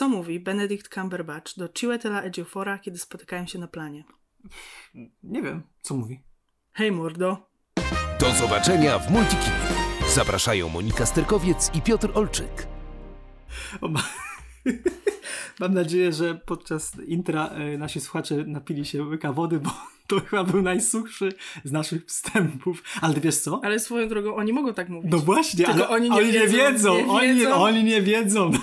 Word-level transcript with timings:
Co 0.00 0.08
mówi 0.08 0.40
Benedict 0.40 0.94
Cumberbatch 0.94 1.56
do 1.56 1.66
Chiwetel'a 1.68 2.24
Ejiophora, 2.24 2.78
kiedy 2.78 2.98
spotykają 2.98 3.46
się 3.46 3.58
na 3.58 3.68
planie? 3.68 4.04
Nie 5.22 5.42
wiem, 5.42 5.62
co 5.82 5.94
mówi. 5.94 6.20
Hej 6.72 6.92
mordo. 6.92 7.50
Do 8.20 8.30
zobaczenia 8.30 8.98
w 8.98 9.10
Multikinie. 9.10 9.56
Zapraszają 10.14 10.68
Monika 10.68 11.06
Sterkowiec 11.06 11.70
i 11.74 11.82
Piotr 11.82 12.10
Olczyk. 12.14 12.66
O, 13.80 13.88
ma... 13.88 14.02
Mam 15.60 15.74
nadzieję, 15.74 16.12
że 16.12 16.34
podczas 16.34 16.92
intra 17.06 17.46
e, 17.48 17.78
nasi 17.78 18.00
słuchacze 18.00 18.34
napili 18.46 18.84
się 18.84 19.02
łyka 19.02 19.32
wody, 19.32 19.58
bo 19.60 19.70
to 20.08 20.20
chyba 20.20 20.44
był 20.44 20.62
najsuchszy 20.62 21.32
z 21.64 21.72
naszych 21.72 22.06
wstępów. 22.06 22.82
Ale 23.00 23.14
wiesz 23.14 23.36
co? 23.36 23.60
Ale 23.64 23.78
swoją 23.78 24.08
drogą 24.08 24.36
oni 24.36 24.52
mogą 24.52 24.74
tak 24.74 24.88
mówić. 24.88 25.12
No 25.12 25.18
właśnie, 25.18 25.64
Tylko 25.64 25.88
ale 25.88 25.88
oni 25.88 26.10
nie 26.10 26.16
oni 26.16 26.26
nie 26.26 26.32
wiedzą, 26.32 26.56
wiedzą. 26.56 26.94
nie 26.96 27.06
Oni, 27.06 27.34
wiedzą. 27.34 27.54
oni 27.54 27.84
nie 27.84 28.02
wiedzą. 28.02 28.50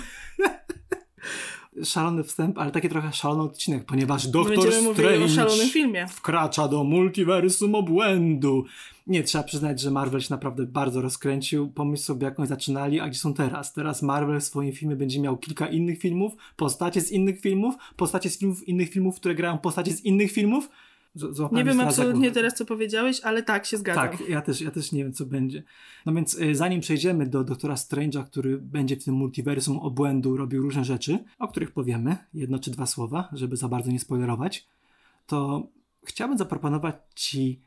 Szalony 1.84 2.24
wstęp, 2.24 2.58
ale 2.58 2.70
taki 2.70 2.88
trochę 2.88 3.12
szalony 3.12 3.42
odcinek, 3.42 3.84
ponieważ 3.84 4.26
Doktor 4.26 4.56
Będziemy 4.56 4.82
mówili 4.82 5.22
o 5.22 5.28
Strange 5.28 6.08
wkracza 6.08 6.68
do 6.68 6.84
multiversum 6.84 7.74
obłędu. 7.74 8.64
Nie, 9.06 9.22
trzeba 9.22 9.44
przyznać, 9.44 9.80
że 9.80 9.90
Marvel 9.90 10.20
się 10.20 10.26
naprawdę 10.30 10.66
bardzo 10.66 11.02
rozkręcił. 11.02 11.68
Pomyśl 11.68 12.02
sobie, 12.02 12.24
jak 12.24 12.38
oni 12.38 12.48
zaczynali, 12.48 13.00
a 13.00 13.08
gdzie 13.08 13.18
są 13.18 13.34
teraz. 13.34 13.72
Teraz 13.72 14.02
Marvel 14.02 14.40
w 14.40 14.44
swoim 14.44 14.72
filmie 14.72 14.96
będzie 14.96 15.20
miał 15.20 15.36
kilka 15.36 15.66
innych 15.66 15.98
filmów, 15.98 16.32
postacie 16.56 17.00
z 17.00 17.12
innych 17.12 17.40
filmów, 17.40 17.74
postacie 17.96 18.30
z 18.30 18.38
filmów 18.38 18.68
innych 18.68 18.90
filmów, 18.90 19.16
które 19.16 19.34
grają 19.34 19.58
postacie 19.58 19.92
z 19.92 20.04
innych 20.04 20.32
filmów. 20.32 20.68
Nie 21.52 21.64
wiem 21.64 21.80
absolutnie 21.80 22.30
teraz, 22.30 22.54
co 22.54 22.64
powiedziałeś, 22.64 23.20
ale 23.20 23.42
tak, 23.42 23.66
się 23.66 23.76
zgadzam. 23.76 24.08
Tak, 24.08 24.28
ja 24.28 24.42
też, 24.42 24.60
ja 24.60 24.70
też 24.70 24.92
nie 24.92 25.04
wiem, 25.04 25.12
co 25.12 25.26
będzie. 25.26 25.62
No 26.06 26.12
więc 26.12 26.34
y, 26.34 26.54
zanim 26.54 26.80
przejdziemy 26.80 27.26
do 27.26 27.44
doktora 27.44 27.74
Strange'a, 27.74 28.24
który 28.24 28.58
będzie 28.58 28.96
w 28.96 29.04
tym 29.04 29.14
multiversum 29.14 29.78
obłędu 29.78 30.36
robił 30.36 30.62
różne 30.62 30.84
rzeczy, 30.84 31.18
o 31.38 31.48
których 31.48 31.72
powiemy, 31.72 32.16
jedno 32.34 32.58
czy 32.58 32.70
dwa 32.70 32.86
słowa, 32.86 33.28
żeby 33.32 33.56
za 33.56 33.68
bardzo 33.68 33.90
nie 33.90 34.00
spoilerować, 34.00 34.66
to 35.26 35.68
chciałbym 36.04 36.38
zaproponować 36.38 36.94
Ci 37.14 37.60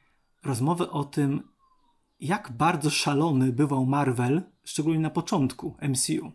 rozmowę 0.44 0.90
o 0.90 1.04
tym, 1.04 1.42
jak 2.20 2.52
bardzo 2.52 2.90
szalony 2.90 3.52
bywał 3.52 3.86
Marvel, 3.86 4.42
szczególnie 4.64 5.00
na 5.00 5.10
początku 5.10 5.76
MCU. 5.90 6.32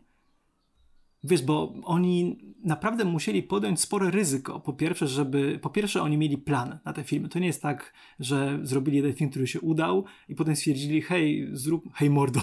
Wiesz, 1.25 1.43
bo 1.43 1.75
oni 1.85 2.39
naprawdę 2.65 3.05
musieli 3.05 3.43
podjąć 3.43 3.81
spore 3.81 4.11
ryzyko. 4.11 4.61
Po 4.61 4.73
pierwsze, 4.73 5.09
żeby. 5.09 5.59
Po 5.63 5.71
pierwsze, 5.71 6.03
oni 6.03 6.19
mieli 6.19 6.39
plan 6.39 6.79
na 6.85 6.93
te 6.93 7.05
filmy. 7.05 7.29
To 7.29 7.39
nie 7.39 7.47
jest 7.47 7.63
tak, 7.63 7.93
że 8.21 8.61
zrobili 8.63 8.97
jeden 8.97 9.13
film, 9.15 9.31
który 9.31 9.47
się 9.47 9.61
udał 9.61 10.05
i 10.29 10.35
potem 10.35 10.57
stwierdzili, 10.57 11.03
hej, 11.03 11.49
zrób. 11.53 11.85
Hej, 11.95 12.11
mordo. 12.11 12.41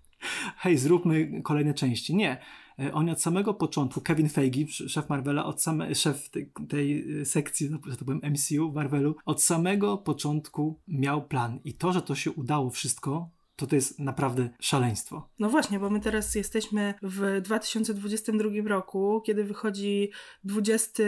hej, 0.62 0.78
zróbmy 0.78 1.42
kolejne 1.42 1.74
części. 1.74 2.14
Nie. 2.16 2.38
E, 2.78 2.92
Oni 2.92 3.10
od 3.10 3.22
samego 3.22 3.54
początku, 3.54 4.00
Kevin 4.00 4.28
Feige, 4.28 4.62
sz- 4.62 4.90
szef 4.90 5.08
Marvela, 5.08 5.44
od 5.44 5.62
same, 5.62 5.94
szef 5.94 6.30
tej, 6.30 6.52
tej 6.68 7.04
sekcji, 7.26 7.70
no, 7.70 7.78
że 7.86 7.96
to 7.96 8.04
powiem, 8.04 8.20
MCU 8.32 8.72
Marvelu, 8.72 9.16
od 9.24 9.42
samego 9.42 9.98
początku 9.98 10.80
miał 10.88 11.28
plan. 11.28 11.60
I 11.64 11.74
to, 11.74 11.92
że 11.92 12.02
to 12.02 12.14
się 12.14 12.30
udało 12.32 12.70
wszystko, 12.70 13.30
to 13.66 13.66
to 13.66 13.76
jest 13.76 13.98
naprawdę 13.98 14.48
szaleństwo. 14.60 15.28
No 15.38 15.48
właśnie, 15.48 15.78
bo 15.78 15.90
my 15.90 16.00
teraz 16.00 16.34
jesteśmy 16.34 16.94
w 17.02 17.40
2022 17.40 18.50
roku, 18.68 19.22
kiedy 19.26 19.44
wychodzi 19.44 20.10
20 20.44 21.02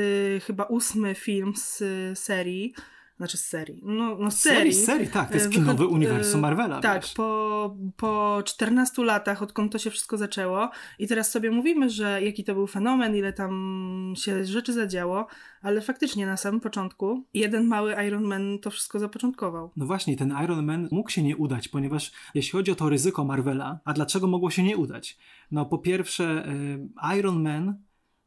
chyba 0.47 0.65
ósmy 0.65 1.15
film 1.15 1.53
z 1.57 1.83
serii, 2.19 2.75
znaczy 3.17 3.37
z 3.37 3.45
serii, 3.45 3.81
no, 3.85 4.17
no 4.21 4.31
z 4.31 4.39
serii. 4.39 4.73
Serii, 4.73 4.87
serii, 4.87 5.09
tak, 5.09 5.29
to 5.29 5.35
jest 5.35 5.47
E, 5.47 5.51
kinowy 5.51 5.85
wychod- 5.85 5.93
uniwersum 5.93 6.39
e, 6.39 6.43
Marvela. 6.43 6.81
Tak, 6.81 7.03
wiesz. 7.03 7.13
po, 7.15 7.77
po 7.97 8.43
14 8.45 9.05
latach, 9.05 9.43
odkąd 9.43 9.73
to 9.73 9.79
się 9.79 9.91
wszystko 9.91 10.17
zaczęło 10.17 10.71
i 10.99 11.09
teraz 11.09 11.31
sobie 11.31 11.51
mówimy, 11.51 11.91
że 11.91 12.23
jaki 12.23 12.45
to 12.45 12.55
był 12.55 12.67
fenomen, 12.67 13.17
ile 13.17 13.33
tam 13.33 14.13
się 14.17 14.45
rzeczy 14.45 14.73
zadziało, 14.73 15.27
ale 15.63 15.81
faktycznie 15.81 16.27
na 16.27 16.37
samym 16.37 16.61
początku 16.61 17.25
jeden 17.35 17.67
mały 17.67 17.95
Iron 18.07 18.25
Man 18.25 18.59
to 18.63 18.71
wszystko 18.71 18.99
zapoczątkował. 18.99 19.71
No 19.77 19.87
właśnie, 19.87 20.17
ten 20.17 20.35
Iron 20.45 20.65
Man 20.67 20.89
mógł 20.93 21.11
się 21.11 21.23
nie 21.23 21.37
udać, 21.37 21.69
ponieważ 21.69 22.13
jeśli 22.35 22.53
chodzi 22.53 22.71
o 22.71 22.75
to 22.75 22.89
ryzyko 22.89 23.25
Marvela, 23.25 23.81
a 23.85 23.93
dlaczego 23.93 24.27
mogło 24.27 24.51
się 24.51 24.63
nie 24.63 24.77
udać? 24.77 25.19
No 25.51 25.67
po 25.67 25.79
pierwsze, 25.79 26.49
y, 26.49 27.17
Iron 27.19 27.43
Man, 27.43 27.79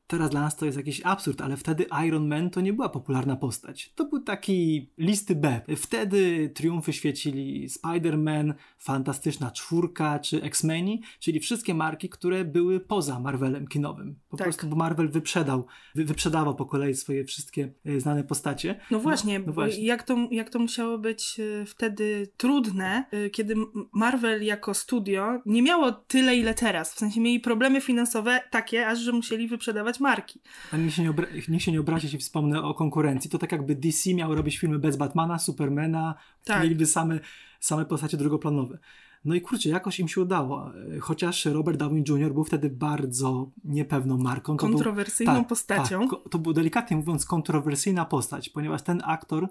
teraz 0.07 0.29
dla 0.29 0.41
nas 0.41 0.56
to 0.56 0.66
jest 0.66 0.78
jakiś 0.78 1.01
absurd, 1.03 1.41
ale 1.41 1.57
wtedy 1.57 1.85
Iron 2.07 2.28
Man 2.28 2.50
to 2.50 2.62
nie 2.62 2.73
była 2.73 2.90
popularna 2.90 3.35
postać. 3.35 3.91
To 3.95 4.06
był 4.06 4.19
taki 4.19 4.90
listy 4.97 5.35
B. 5.35 5.62
Wtedy 5.75 6.51
triumfy 6.56 6.94
świecili 6.94 7.69
Spider-Man, 7.69 8.53
Fantastyczna 8.78 9.51
Czwórka 9.51 10.19
czy 10.19 10.41
X-Meni, 10.44 11.01
czyli 11.19 11.40
wszystkie 11.40 11.73
marki, 11.73 12.09
które 12.09 12.45
były 12.45 12.79
poza 12.79 13.19
Marvelem 13.19 13.68
kinowym. 13.68 14.16
Po 14.29 14.38
Tak. 14.38 14.45
prostu 14.45 14.68
bo 14.68 14.75
Marvel 14.75 15.09
wyprzedał, 15.09 15.66
wy, 15.95 16.06
wyprzedawał 16.06 16.56
po 16.56 16.66
kolei 16.66 16.95
swoje 16.95 17.25
wszystkie 17.25 17.74
y, 17.85 18.00
znane 18.00 18.24
postacie. 18.24 18.79
No 18.91 19.00
właśnie, 19.00 19.39
no 19.39 19.45
bo 19.45 19.51
właśnie. 19.51 19.85
Jak, 19.85 20.03
to, 20.03 20.28
jak 20.31 20.50
to 20.50 20.59
musiało 20.59 20.97
być 20.97 21.39
e, 21.39 21.66
wtedy 21.66 22.28
trudne, 22.38 23.06
e, 23.12 23.29
kiedy 23.29 23.56
Marvel 23.91 24.44
jako 24.44 24.74
studio 24.74 25.41
nie 25.45 25.62
miało 25.62 25.91
tyle, 25.91 26.35
ile 26.35 26.53
teraz. 26.53 26.94
W 26.94 26.97
sensie 26.97 27.22
mieli 27.22 27.39
problemy 27.39 27.81
finansowe 27.81 28.41
takie, 28.51 28.88
aż 28.88 29.00
że 29.00 29.12
musieli 29.12 29.47
wyprzedawać 29.47 29.97
marki. 30.00 30.40
A 30.72 30.78
niech 30.78 30.94
się, 30.94 31.03
nie 31.03 31.12
obra- 31.12 31.50
niech 31.50 31.62
się 31.63 31.72
nie 31.72 31.80
obrazi, 31.80 32.06
jeśli 32.06 32.19
wspomnę 32.19 32.63
o 32.63 32.74
konkurencji. 32.74 33.30
To 33.30 33.38
tak 33.38 33.52
jakby 33.52 33.75
DC 33.75 34.13
miał 34.13 34.35
robić 34.35 34.58
filmy 34.58 34.80
bez 34.80 34.97
Batmana, 34.97 35.40
Supermana, 35.40 36.16
Tak. 36.46 36.63
mieliby 36.63 36.85
same, 36.85 37.19
same 37.59 37.85
postacie 37.85 38.18
drugoplanowe. 38.18 38.78
No 39.25 39.36
i 39.36 39.41
kurczę, 39.41 39.69
jakoś 39.69 40.00
im 40.00 40.07
się 40.07 40.22
udało. 40.22 40.72
Chociaż 41.02 41.46
Robert 41.46 41.78
Downey 41.80 42.03
Jr. 42.07 42.34
był 42.34 42.44
wtedy 42.44 42.69
bardzo 42.69 43.52
niepewną 43.63 44.18
marką. 44.18 44.57
To 44.57 44.66
był- 44.66 44.75
Kontrowersyjną 44.75 45.36
tak, 45.36 45.47
postacią. 45.47 46.00
Tak, 46.00 46.09
ko- 46.09 46.30
to 46.30 46.40
był 46.40 46.53
delikatnie 46.53 46.97
mówiąc 46.97 47.25
kontrowersyjna 47.25 48.06
postać, 48.06 48.50
ponieważ 48.50 48.81
ten 48.81 49.02
aktor, 49.06 49.47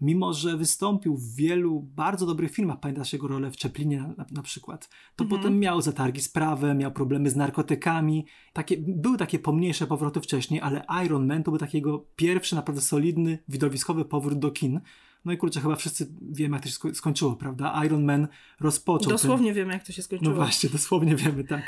mimo 0.00 0.32
że 0.32 0.56
wystąpił 0.56 1.16
w 1.16 1.34
wielu 1.34 1.80
bardzo 1.80 2.26
dobrych 2.26 2.52
filmach, 2.52 2.80
pamiętasz 2.80 3.12
jego 3.12 3.28
rolę 3.28 3.50
w 3.50 3.58
Chaplinie 3.58 4.14
na, 4.16 4.26
na, 4.30 4.42
przykład, 4.42 4.88
to 5.16 5.24
Mhm. 5.24 5.40
potem 5.40 5.58
miał 5.58 5.82
zatargi 5.82 6.20
z 6.20 6.28
prawem, 6.28 6.78
miał 6.78 6.92
problemy 6.92 7.30
z 7.30 7.36
narkotykami. 7.36 8.26
Takie, 8.52 8.76
były 8.78 9.18
takie 9.18 9.38
pomniejsze 9.38 9.86
powroty 9.86 10.20
wcześniej, 10.20 10.60
ale 10.60 10.84
Iron 11.04 11.26
Man 11.26 11.42
to 11.42 11.50
był 11.50 11.58
takiego 11.58 12.06
pierwszy, 12.16 12.54
naprawdę 12.54 12.80
solidny, 12.80 13.38
widowiskowy 13.48 14.04
powrót 14.04 14.38
do 14.38 14.50
kin. 14.50 14.80
No 15.24 15.32
i 15.32 15.36
kurczę, 15.36 15.60
chyba 15.60 15.76
wszyscy 15.76 16.12
wiemy, 16.32 16.56
jak 16.56 16.62
to 16.62 16.68
się 16.68 16.74
sko- 16.74 16.94
skończyło, 16.94 17.36
prawda? 17.36 17.84
Iron 17.84 18.04
Man 18.04 18.28
rozpoczął 18.60 19.08
ten, 19.08 19.10
Dosłownie 19.16 19.54
wiemy, 19.54 19.72
jak 19.72 19.84
to 19.86 19.92
się 19.92 20.02
skończyło. 20.02 20.30
no 20.30 20.36
właśnie, 20.36 20.70
dosłownie 20.70 21.16
wiemy, 21.16 21.44
tak. 21.44 21.62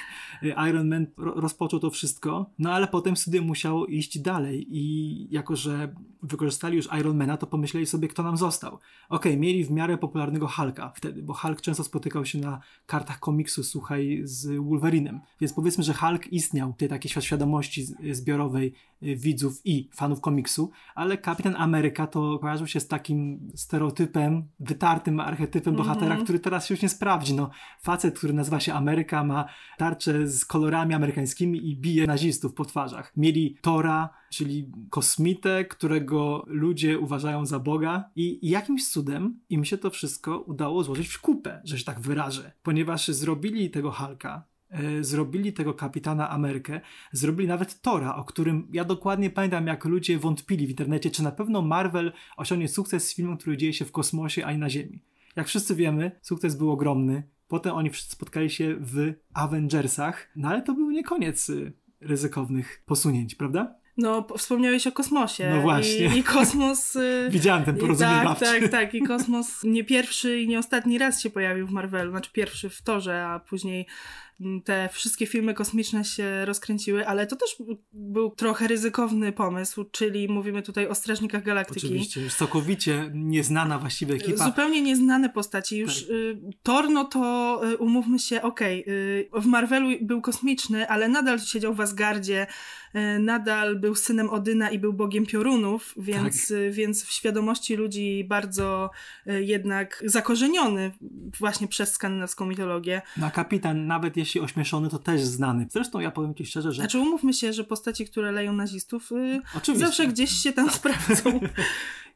Iron 0.68 0.88
Man 0.88 1.06
ro- 1.16 1.34
rozpoczął 1.40 1.80
to 1.80 1.90
wszystko, 1.90 2.50
no 2.58 2.72
ale 2.72 2.88
potem 2.88 3.16
studio 3.16 3.42
musiało 3.42 3.86
iść 3.86 4.18
dalej 4.18 4.66
i 4.70 5.26
jako, 5.30 5.56
że 5.56 5.94
wykorzystali 6.22 6.76
już 6.76 6.88
Ironmana, 7.00 7.36
to 7.36 7.46
pomyśleli 7.46 7.86
sobie, 7.86 8.08
kto 8.08 8.22
nam 8.22 8.36
został. 8.36 8.78
Okej, 9.08 9.36
mieli 9.38 9.64
w 9.64 9.70
miarę 9.70 9.98
popularnego 9.98 10.48
Hulka 10.48 10.92
wtedy, 10.96 11.22
bo 11.22 11.34
Hulk 11.34 11.60
często 11.60 11.84
spotykał 11.84 12.24
się 12.24 12.38
na 12.38 12.60
kartach 12.86 13.18
komiksu, 13.18 13.64
słuchaj, 13.64 14.20
z 14.24 14.56
Wolverinem, 14.64 15.20
więc 15.40 15.52
powiedzmy, 15.52 15.84
że 15.84 15.94
Hulk 15.94 16.32
istniał, 16.32 16.72
tej 16.72 16.88
takiej 16.88 17.10
świad- 17.10 17.24
świadomości 17.24 17.86
zbiorowej 18.12 18.72
widzów 19.02 19.60
i 19.64 19.90
fanów 19.94 20.20
komiksu, 20.20 20.70
ale 20.94 21.18
Kapitan 21.18 21.56
Ameryka 21.56 22.06
to 22.06 22.38
kojarzył 22.38 22.66
się 22.66 22.80
z 22.80 22.88
takim 22.88 23.48
stereotypem, 23.54 24.48
wytartym 24.60 25.20
archetypem 25.20 25.76
bohatera, 25.76 26.16
który 26.16 26.38
teraz 26.40 26.66
się 26.66 26.74
już 26.74 26.82
nie 26.82 26.88
sprawdzi. 26.88 27.34
No, 27.34 27.50
facet, 27.82 28.18
który 28.18 28.32
nazywa 28.32 28.60
się 28.60 28.74
Ameryka, 28.74 29.24
ma 29.24 29.44
tarczę 29.78 30.28
z 30.28 30.44
kolorami 30.44 30.94
amerykańskimi 30.94 31.70
i 31.70 31.76
bije 31.76 32.06
nazistów 32.06 32.54
po 32.54 32.64
twarzach. 32.64 33.12
Mieli 33.16 33.56
Tora, 33.60 34.10
czyli 34.30 34.72
kosmitę, 34.90 35.64
którego 35.64 36.44
ludzie 36.46 36.98
uważają 36.98 37.46
za 37.46 37.58
Boga 37.58 38.10
i 38.16 38.50
jakimś 38.50 38.88
cudem 38.88 39.40
im 39.48 39.64
się 39.64 39.78
to 39.78 39.90
wszystko 39.90 40.38
udało 40.38 40.84
złożyć 40.84 41.08
w 41.08 41.20
kupę, 41.20 41.60
że 41.64 41.78
się 41.78 41.84
tak 41.84 42.00
wyrażę, 42.00 42.52
ponieważ 42.62 43.08
zrobili 43.08 43.70
tego 43.70 43.90
Hulka, 43.90 44.42
e, 44.48 44.51
zrobili 45.00 45.52
tego 45.52 45.74
kapitana 45.74 46.30
Amerykę, 46.30 46.80
zrobili 47.12 47.48
nawet 47.48 47.80
Tora, 47.80 48.16
o 48.16 48.24
którym 48.24 48.68
ja 48.72 48.84
dokładnie 48.84 49.30
pamiętam, 49.30 49.66
jak 49.66 49.84
ludzie 49.84 50.18
wątpili 50.18 50.66
w 50.66 50.70
internecie, 50.70 51.10
czy 51.10 51.22
na 51.22 51.32
pewno 51.32 51.62
Marvel 51.62 52.12
osiągnie 52.36 52.68
sukces 52.68 53.08
z 53.08 53.14
filmem, 53.14 53.36
który 53.36 53.56
dzieje 53.56 53.72
się 53.72 53.84
w 53.84 53.92
kosmosie, 53.92 54.44
a 54.44 54.52
nie 54.52 54.58
na 54.58 54.70
Ziemi. 54.70 55.02
Jak 55.36 55.46
wszyscy 55.46 55.74
wiemy, 55.74 56.10
sukces 56.22 56.56
był 56.56 56.70
ogromny. 56.70 57.22
Potem 57.48 57.74
oni 57.74 57.90
wszyscy 57.90 58.12
spotkali 58.12 58.50
się 58.50 58.76
w 58.80 59.12
Avengersach, 59.34 60.28
no 60.36 60.48
ale 60.48 60.62
to 60.62 60.74
był 60.74 60.90
nie 60.90 61.04
koniec 61.04 61.48
y, 61.48 61.72
ryzykownych 62.00 62.82
posunięć, 62.86 63.34
prawda? 63.34 63.74
No, 63.96 64.22
po- 64.22 64.38
wspomniałeś 64.38 64.86
o 64.86 64.92
kosmosie. 64.92 65.50
No 65.50 65.60
właśnie. 65.60 66.06
I, 66.06 66.18
i 66.18 66.22
kosmos... 66.22 66.96
y, 66.96 67.28
Widziałem 67.30 67.64
ten 67.64 67.76
porozumiewawczy. 67.76 68.44
Tak, 68.44 68.60
tak, 68.60 68.70
tak. 68.70 68.94
I 68.94 69.02
kosmos 69.12 69.64
nie 69.64 69.84
pierwszy 69.84 70.40
i 70.40 70.48
nie 70.48 70.58
ostatni 70.58 70.98
raz 70.98 71.20
się 71.20 71.30
pojawił 71.30 71.66
w 71.66 71.70
Marvelu. 71.70 72.10
Znaczy 72.10 72.30
pierwszy 72.32 72.70
w 72.70 72.82
Torze, 72.82 73.26
a 73.26 73.40
później 73.40 73.86
te 74.64 74.88
wszystkie 74.92 75.26
filmy 75.26 75.54
kosmiczne 75.54 76.04
się 76.04 76.44
rozkręciły, 76.44 77.06
ale 77.08 77.26
to 77.26 77.36
też 77.36 77.56
był 77.92 78.30
trochę 78.30 78.68
ryzykowny 78.68 79.32
pomysł, 79.32 79.84
czyli 79.84 80.28
mówimy 80.28 80.62
tutaj 80.62 80.86
o 80.86 80.94
Strażnikach 80.94 81.42
Galaktyki. 81.42 81.86
Oczywiście, 81.86 82.20
już 82.20 82.34
całkowicie 82.34 83.10
nieznana 83.14 83.78
właściwie 83.78 84.14
ekipa. 84.14 84.44
Zupełnie 84.44 84.82
nieznane 84.82 85.28
postaci. 85.28 85.78
Już 85.78 86.02
tak. 86.02 86.10
y, 86.10 86.36
Torno 86.62 87.04
to, 87.04 87.60
y, 87.72 87.76
umówmy 87.76 88.18
się, 88.18 88.42
okej, 88.42 88.82
okay, 88.82 88.94
y, 88.94 89.28
w 89.40 89.46
Marvelu 89.46 89.88
był 90.00 90.20
kosmiczny, 90.20 90.88
ale 90.88 91.08
nadal 91.08 91.40
siedział 91.40 91.74
w 91.74 91.80
Asgardzie, 91.80 92.46
y, 92.94 93.18
nadal 93.18 93.76
był 93.76 93.94
synem 93.94 94.30
Odyna 94.30 94.70
i 94.70 94.78
był 94.78 94.92
bogiem 94.92 95.26
piorunów, 95.26 95.94
więc, 95.96 96.48
tak. 96.48 96.56
Y, 96.56 96.70
więc 96.70 97.04
w 97.04 97.12
świadomości 97.12 97.76
ludzi 97.76 98.24
bardzo 98.28 98.90
y, 99.26 99.44
jednak 99.44 100.02
zakorzeniony 100.06 100.92
właśnie 101.38 101.68
przez 101.68 101.92
skandynawską 101.92 102.46
mitologię. 102.46 103.02
No 103.16 103.26
a 103.26 103.30
kapitan, 103.30 103.86
nawet 103.86 104.16
jeśli 104.22 104.40
ośmieszony, 104.40 104.88
to 104.88 104.98
też 104.98 105.20
znany. 105.20 105.66
Zresztą 105.70 106.00
ja 106.00 106.10
powiem 106.10 106.34
ci 106.34 106.46
szczerze, 106.46 106.72
że... 106.72 106.82
Znaczy 106.82 106.98
umówmy 106.98 107.32
się, 107.32 107.52
że 107.52 107.64
postaci, 107.64 108.06
które 108.06 108.32
leją 108.32 108.52
nazistów, 108.52 109.10
Oczywiście. 109.56 109.86
zawsze 109.86 110.06
gdzieś 110.06 110.30
się 110.30 110.52
tam 110.52 110.70
sprawdzą. 110.70 111.40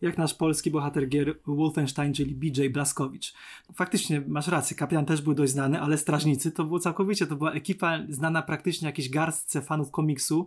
jak 0.01 0.19
nasz 0.19 0.35
polski 0.35 0.71
bohater 0.71 1.09
gier 1.09 1.39
Wolfenstein, 1.47 2.15
czyli 2.15 2.35
BJ 2.35 2.69
Blaskowicz. 2.69 3.35
Faktycznie 3.75 4.23
masz 4.29 4.49
rację, 4.49 4.77
kapitan 4.77 5.05
też 5.05 5.23
był 5.23 5.35
dość 5.35 5.53
znany, 5.53 5.81
ale 5.81 5.99
strażnicy 5.99 6.53
to 6.53 6.65
było 6.65 6.79
całkowicie, 6.79 7.27
to 7.27 7.37
była 7.37 7.53
ekipa 7.53 7.99
znana 8.09 8.43
praktycznie 8.43 8.87
jakiejś 8.87 9.11
garstce 9.11 9.63
fanów 9.63 9.91
komiksu, 9.91 10.47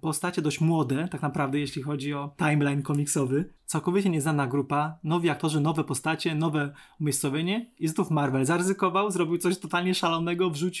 postacie 0.00 0.42
dość 0.42 0.60
młode, 0.60 1.08
tak 1.08 1.22
naprawdę, 1.22 1.58
jeśli 1.58 1.82
chodzi 1.82 2.14
o 2.14 2.34
timeline 2.38 2.82
komiksowy 2.82 3.44
całkowicie 3.72 4.10
nieznana 4.10 4.46
grupa, 4.46 4.98
nowi 5.04 5.30
aktorzy, 5.30 5.60
nowe 5.60 5.84
postacie, 5.84 6.34
nowe 6.34 6.72
umiejscowienie 7.00 7.70
i 7.78 7.88
znów 7.88 8.10
Marvel 8.10 8.44
zaryzykował, 8.44 9.10
zrobił 9.10 9.38
coś 9.38 9.58
totalnie 9.58 9.94
szalonego, 9.94 10.50
wrzucił 10.50 10.71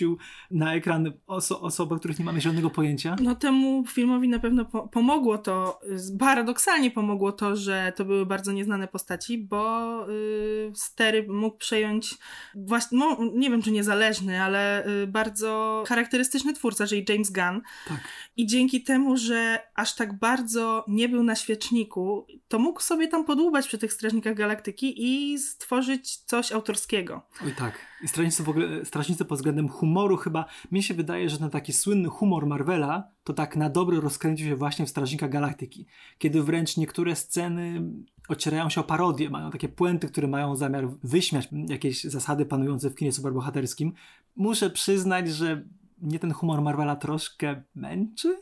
na 0.50 0.74
ekran 0.74 1.12
oso 1.26 1.60
osoby, 1.60 1.94
o 1.94 1.98
których 1.98 2.18
nie 2.18 2.24
mamy 2.24 2.40
żadnego 2.40 2.70
pojęcia. 2.70 3.16
No 3.22 3.34
temu 3.34 3.84
filmowi 3.86 4.28
na 4.28 4.38
pewno 4.38 4.64
po 4.64 4.88
pomogło 4.88 5.38
to, 5.38 5.80
paradoksalnie 6.18 6.90
pomogło 6.90 7.32
to, 7.32 7.56
że 7.56 7.92
to 7.96 8.04
były 8.04 8.26
bardzo 8.26 8.52
nieznane 8.52 8.88
postaci, 8.88 9.38
bo 9.38 10.06
yy, 10.08 10.72
Stery 10.74 11.26
mógł 11.28 11.56
przejąć 11.56 12.14
właśnie, 12.54 12.98
no, 12.98 13.18
nie 13.34 13.50
wiem 13.50 13.62
czy 13.62 13.70
niezależny, 13.70 14.42
ale 14.42 14.84
yy, 14.86 15.06
bardzo 15.06 15.84
charakterystyczny 15.86 16.52
twórca, 16.52 16.86
czyli 16.86 17.04
James 17.08 17.30
Gunn. 17.30 17.60
Tak. 17.88 18.00
I 18.36 18.46
dzięki 18.46 18.82
temu, 18.82 19.16
że 19.16 19.58
aż 19.74 19.94
tak 19.94 20.18
bardzo 20.18 20.84
nie 20.88 21.08
był 21.08 21.22
na 21.22 21.34
świeczniku, 21.34 22.26
to 22.48 22.58
mógł 22.58 22.80
sobie 22.80 23.08
tam 23.08 23.24
podłubać 23.24 23.66
przy 23.66 23.78
tych 23.78 23.92
Strażnikach 23.92 24.34
Galaktyki 24.34 24.94
i 24.96 25.38
stworzyć 25.38 26.16
coś 26.16 26.52
autorskiego. 26.52 27.22
Oj 27.44 27.54
tak. 27.58 27.91
I 28.02 28.08
strażnicy 28.08 28.42
w 28.42 28.48
ogóle, 28.48 28.84
strażnicy 28.84 29.24
pod 29.24 29.38
względem 29.38 29.68
humoru 29.68 30.16
chyba, 30.16 30.44
mi 30.72 30.82
się 30.82 30.94
wydaje, 30.94 31.28
że 31.28 31.38
ten 31.38 31.50
taki 31.50 31.72
słynny 31.72 32.08
humor 32.08 32.46
Marvela 32.46 33.08
to 33.24 33.32
tak 33.32 33.56
na 33.56 33.70
dobre 33.70 34.00
rozkręcił 34.00 34.46
się 34.46 34.56
właśnie 34.56 34.86
w 34.86 34.90
Strażnikach 34.90 35.30
Galaktyki. 35.30 35.86
Kiedy 36.18 36.42
wręcz 36.42 36.76
niektóre 36.76 37.16
sceny 37.16 37.82
ocierają 38.28 38.70
się 38.70 38.80
o 38.80 38.84
parodię, 38.84 39.30
mają 39.30 39.50
takie 39.50 39.68
puenty, 39.68 40.08
które 40.08 40.28
mają 40.28 40.56
zamiar 40.56 40.88
wyśmiać 41.02 41.48
jakieś 41.68 42.04
zasady 42.04 42.46
panujące 42.46 42.90
w 42.90 42.94
kinie 42.94 43.12
superbohaterskim. 43.12 43.92
Muszę 44.36 44.70
przyznać, 44.70 45.28
że 45.28 45.64
mnie 45.98 46.18
ten 46.18 46.32
humor 46.32 46.62
Marvela 46.62 46.96
troszkę 46.96 47.62
męczy 47.74 48.36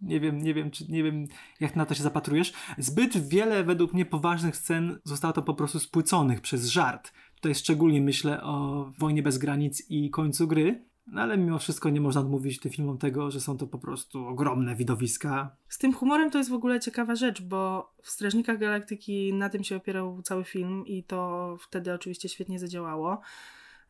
nie 0.00 0.20
wiem, 0.20 0.42
nie 0.42 0.54
wiem, 0.54 0.70
czy, 0.70 0.92
nie 0.92 1.02
wiem, 1.02 1.26
jak 1.60 1.76
na 1.76 1.86
to 1.86 1.94
się 1.94 2.02
zapatrujesz. 2.02 2.52
Zbyt 2.78 3.28
wiele 3.28 3.64
według 3.64 3.92
mnie 3.94 4.06
poważnych 4.06 4.56
scen 4.56 4.98
zostało 5.04 5.32
to 5.32 5.42
po 5.42 5.54
prostu 5.54 5.78
spłyconych 5.78 6.40
przez 6.40 6.66
żart. 6.66 7.12
Tutaj 7.40 7.54
szczególnie 7.54 8.00
myślę 8.00 8.42
o 8.42 8.84
Wojnie 8.98 9.22
bez 9.22 9.38
granic 9.38 9.90
i 9.90 10.10
końcu 10.10 10.48
gry. 10.48 10.84
No 11.06 11.20
ale 11.20 11.38
mimo 11.38 11.58
wszystko 11.58 11.90
nie 11.90 12.00
można 12.00 12.20
odmówić 12.20 12.60
tym 12.60 12.72
filmom 12.72 12.98
tego, 12.98 13.30
że 13.30 13.40
są 13.40 13.56
to 13.56 13.66
po 13.66 13.78
prostu 13.78 14.26
ogromne 14.26 14.76
widowiska. 14.76 15.56
Z 15.68 15.78
tym 15.78 15.92
humorem 15.92 16.30
to 16.30 16.38
jest 16.38 16.50
w 16.50 16.54
ogóle 16.54 16.80
ciekawa 16.80 17.14
rzecz, 17.14 17.42
bo 17.42 17.92
w 18.02 18.10
Strażnikach 18.10 18.58
Galaktyki 18.58 19.32
na 19.32 19.48
tym 19.48 19.64
się 19.64 19.76
opierał 19.76 20.22
cały 20.22 20.44
film 20.44 20.86
i 20.86 21.04
to 21.04 21.56
wtedy 21.60 21.92
oczywiście 21.92 22.28
świetnie 22.28 22.58
zadziałało. 22.58 23.20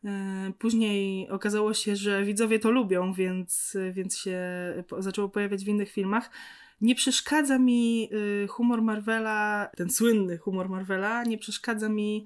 E, 0.05 0.51
później 0.59 1.29
okazało 1.29 1.73
się, 1.73 1.95
że 1.95 2.23
widzowie 2.23 2.59
to 2.59 2.71
lubią, 2.71 3.13
więc, 3.13 3.77
więc 3.93 4.17
się 4.17 4.39
zaczęło 4.99 5.29
pojawiać 5.29 5.63
w 5.63 5.67
innych 5.67 5.91
filmach. 5.91 6.29
Nie 6.81 6.95
przeszkadza 6.95 7.59
mi 7.59 8.09
y, 8.43 8.47
humor 8.47 8.81
Marvela, 8.81 9.69
ten 9.77 9.89
słynny 9.89 10.37
humor 10.37 10.69
Marvela, 10.69 11.23
nie 11.23 11.37
przeszkadza 11.37 11.89
mi 11.89 12.25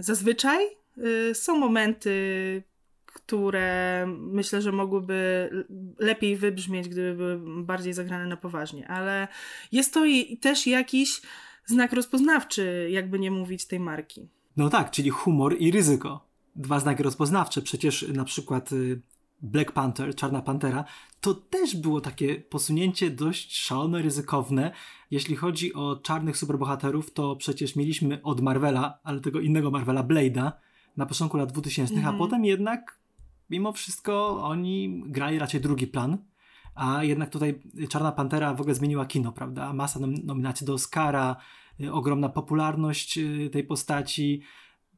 zazwyczaj. 0.00 0.66
Y, 0.98 1.34
są 1.34 1.58
momenty, 1.58 2.62
które 3.06 4.04
myślę, 4.08 4.62
że 4.62 4.72
mogłyby 4.72 5.50
lepiej 5.98 6.36
wybrzmieć, 6.36 6.88
gdyby 6.88 7.14
były 7.16 7.64
bardziej 7.64 7.92
zagrane 7.92 8.26
na 8.26 8.36
poważnie, 8.36 8.88
ale 8.88 9.28
jest 9.72 9.94
to 9.94 10.00
też 10.40 10.66
jakiś 10.66 11.22
znak 11.66 11.92
rozpoznawczy, 11.92 12.88
jakby 12.90 13.18
nie 13.18 13.30
mówić, 13.30 13.66
tej 13.66 13.80
marki. 13.80 14.28
No 14.56 14.70
tak, 14.70 14.90
czyli 14.90 15.10
humor 15.10 15.56
i 15.58 15.70
ryzyko 15.70 16.26
dwa 16.56 16.80
znaki 16.80 17.02
rozpoznawcze. 17.02 17.62
Przecież 17.62 18.08
na 18.08 18.24
przykład 18.24 18.72
y, 18.72 19.00
Black 19.42 19.72
Panther, 19.72 20.14
Czarna 20.14 20.42
Pantera, 20.42 20.84
to 21.20 21.34
też 21.34 21.76
było 21.76 22.00
takie 22.00 22.34
posunięcie 22.34 23.10
dość 23.10 23.56
szalone, 23.56 24.02
ryzykowne. 24.02 24.72
Jeśli 25.10 25.36
chodzi 25.36 25.74
o 25.74 25.96
czarnych 25.96 26.36
superbohaterów, 26.36 27.12
to 27.12 27.36
przecież 27.36 27.76
mieliśmy 27.76 28.22
od 28.22 28.40
Marvela, 28.40 28.98
ale 29.02 29.20
tego 29.20 29.40
innego 29.40 29.70
Marvela, 29.70 30.04
Blade'a, 30.04 30.52
na 30.96 31.06
początku 31.06 31.36
lat 31.36 31.52
2000, 31.52 31.92
mm 31.94 32.04
-hmm. 32.04 32.06
a 32.06 32.10
mhm. 32.10 32.18
potem 32.18 32.44
jednak 32.44 32.98
mimo 33.50 33.72
wszystko 33.72 34.44
oni 34.44 35.02
grali 35.06 35.38
raczej 35.38 35.60
drugi 35.60 35.86
plan. 35.86 36.18
A 36.74 37.04
jednak 37.04 37.30
tutaj 37.30 37.60
Czarna 37.88 38.12
Pantera 38.12 38.54
w 38.54 38.60
ogóle 38.60 38.74
zmieniła 38.74 39.06
kino, 39.06 39.32
prawda? 39.32 39.72
Masa 39.72 40.00
nominacji 40.24 40.66
do 40.66 40.74
Oscara, 40.74 41.36
y, 41.80 41.92
ogromna 41.92 42.28
popularność 42.28 43.18
y, 43.18 43.50
tej 43.52 43.64
postaci, 43.64 44.42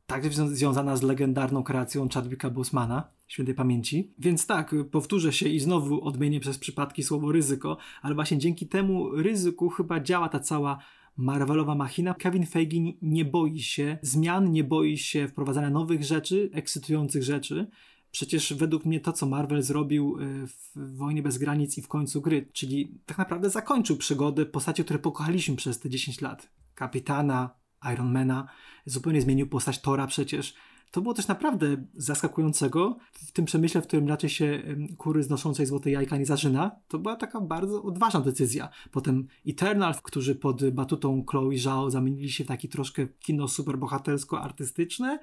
także 0.06 0.49
związana 0.49 0.97
z 0.97 1.03
legendarną 1.03 1.62
kreacją 1.62 2.08
Chadwicka 2.08 2.50
Bosmana, 2.50 3.11
świętej 3.26 3.55
pamięci. 3.55 4.14
Więc 4.19 4.47
tak, 4.47 4.75
powtórzę 4.91 5.32
się 5.32 5.49
i 5.49 5.61
znowu 5.61 6.05
odmienię 6.05 6.41
przez 6.41 6.58
przypadki 6.58 7.03
słowo 7.03 7.32
ryzyko, 7.32 7.76
ale 8.03 8.14
właśnie 8.14 8.38
dzięki 8.38 8.67
temu 8.67 9.11
ryzyku 9.11 9.69
chyba 9.69 10.00
działa 10.00 10.29
ta 10.29 10.41
cała 10.41 10.79
Marvelowa 11.17 11.75
machina. 11.75 12.14
Kevin 12.14 12.47
Feige 12.47 12.93
nie 13.03 13.25
boi 13.25 13.61
się 13.61 13.99
zmian, 14.03 14.53
nie 14.53 14.64
boi 14.64 14.99
się 14.99 15.29
wprowadzania 15.29 15.70
nowych 15.70 16.05
rzeczy, 16.05 16.50
ekscytujących 16.53 17.23
rzeczy. 17.23 17.67
Przecież 18.11 18.55
według 18.55 18.85
mnie 18.85 19.00
to, 19.00 19.12
co 19.12 19.26
Marvel 19.26 19.62
zrobił 19.62 20.19
y, 20.20 20.47
w 20.47 20.97
Wojnie 20.97 21.23
bez 21.23 21.38
granic 21.38 21.79
i 21.79 21.82
w 21.82 21.88
końcu 21.88 22.20
gry, 22.20 22.49
czyli 22.53 22.99
tak 23.06 23.19
naprawdę 23.19 23.50
zakończył 23.50 23.97
przygodę 23.97 24.47
postaci, 24.47 24.85
które 24.85 24.99
pokochaliśmy 24.99 25.56
przez 25.56 25.81
te 25.81 25.91
10 25.91 26.20
lat. 26.20 26.50
Kapitana, 26.75 27.50
Ironmana, 27.92 28.48
zupełnie 28.86 29.20
zmienił 29.20 29.48
postać 29.48 29.80
Tora 29.80 30.06
przecież. 30.06 30.54
To 30.90 31.00
było 31.00 31.14
też 31.14 31.28
naprawdę 31.28 31.66
zaskakującego 31.94 32.96
w 33.12 33.32
tym 33.32 33.44
przemyśle, 33.44 33.82
w 33.82 33.86
którym 33.86 34.08
raczej 34.08 34.30
się 34.30 34.62
kury 34.98 35.22
znoszącej 35.22 35.66
złote 35.66 35.90
jajka 35.90 36.16
nie 36.16 36.26
zażyna. 36.26 36.70
To 36.88 36.98
była 36.98 37.16
taka 37.16 37.40
bardzo 37.40 37.82
odważna 37.82 38.20
decyzja. 38.20 38.68
Potem 38.90 39.26
Eternal, 39.48 39.94
którzy 40.02 40.34
pod 40.34 40.70
batutą 40.70 41.24
Chloe 41.31 41.58
Zhao 41.58 41.90
zamienili 41.90 42.31
się 42.31 42.44
w 42.44 42.46
taki 42.46 42.69
troszkę 42.69 43.06
kino 43.06 43.48
superbohatersko-artystyczne. 43.48 45.19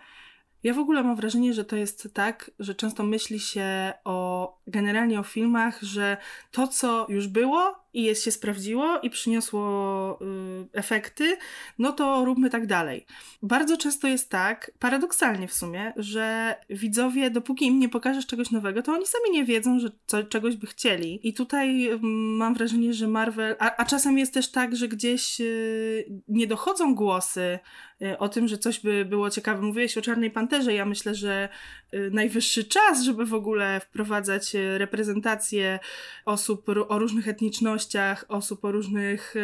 Ja 0.63 0.74
w 0.74 0.79
ogóle 0.79 1.03
mam 1.03 1.15
wrażenie, 1.15 1.53
że 1.53 1.65
to 1.65 1.75
jest 1.75 2.10
tak, 2.13 2.51
że 2.60 2.75
często 2.75 3.03
myśli 3.03 3.39
się 3.39 3.93
o 4.03 4.58
generalnie 4.67 5.20
o 5.20 5.24
filmach, 5.24 5.82
że 5.82 6.17
to, 6.51 6.67
co 6.67 7.05
już 7.10 7.27
było, 7.27 7.84
i 7.93 8.03
jest 8.03 8.24
się 8.24 8.32
sprawdziło 8.32 9.00
i 9.00 9.10
przyniosło 9.10 10.20
y, 10.22 10.25
efekty, 10.74 11.38
no 11.79 11.91
to 11.91 12.25
róbmy 12.25 12.50
tak 12.50 12.67
dalej. 12.67 13.05
Bardzo 13.41 13.77
często 13.77 14.08
jest 14.08 14.29
tak, 14.29 14.72
paradoksalnie 14.79 15.48
w 15.48 15.53
sumie, 15.53 15.93
że 15.96 16.55
widzowie, 16.70 17.29
dopóki 17.29 17.65
im 17.65 17.79
nie 17.79 17.89
pokażesz 17.89 18.27
czegoś 18.27 18.51
nowego, 18.51 18.82
to 18.82 18.91
oni 18.93 19.08
sami 19.08 19.32
nie 19.32 19.46
wiedzą, 19.46 19.79
że 19.79 19.91
co, 20.05 20.24
czegoś 20.24 20.55
by 20.55 20.67
chcieli. 20.67 21.27
I 21.27 21.34
tutaj 21.34 21.91
y, 21.91 22.00
mam 22.38 22.53
wrażenie, 22.53 22.93
że 22.93 23.08
Marvel, 23.08 23.55
a, 23.60 23.75
a 23.75 23.86
czasem 23.86 24.17
jest 24.17 24.34
też 24.34 24.51
tak, 24.51 24.75
że 24.75 24.88
gdzieś 24.88 25.41
y, 25.41 26.05
nie 26.27 26.48
dochodzą 26.48 26.96
głosy 26.96 27.60
y, 28.01 28.17
o 28.17 28.29
tym, 28.29 28.48
że 28.48 28.58
coś 28.58 28.79
by 28.79 29.05
było 29.05 29.29
ciekawe. 29.29 29.62
Mówiłeś 29.62 29.98
o 29.98 30.01
Czarnej 30.01 30.32
Panterze, 30.32 30.74
ja 30.74 30.86
myślę, 30.86 31.15
że 31.15 31.50
y, 31.93 32.10
najwyższy 32.13 32.63
czas, 32.63 33.03
żeby 33.03 33.25
w 33.25 33.34
ogóle 33.34 33.79
wprowadzać 33.79 34.52
y, 34.55 34.77
reprezentację 34.77 35.79
osób 36.25 36.69
o 36.88 37.00
różnych 37.00 37.27
etnicznościach 37.27 38.25
osób 38.27 38.65
o 38.65 38.72
różnych 38.72 39.36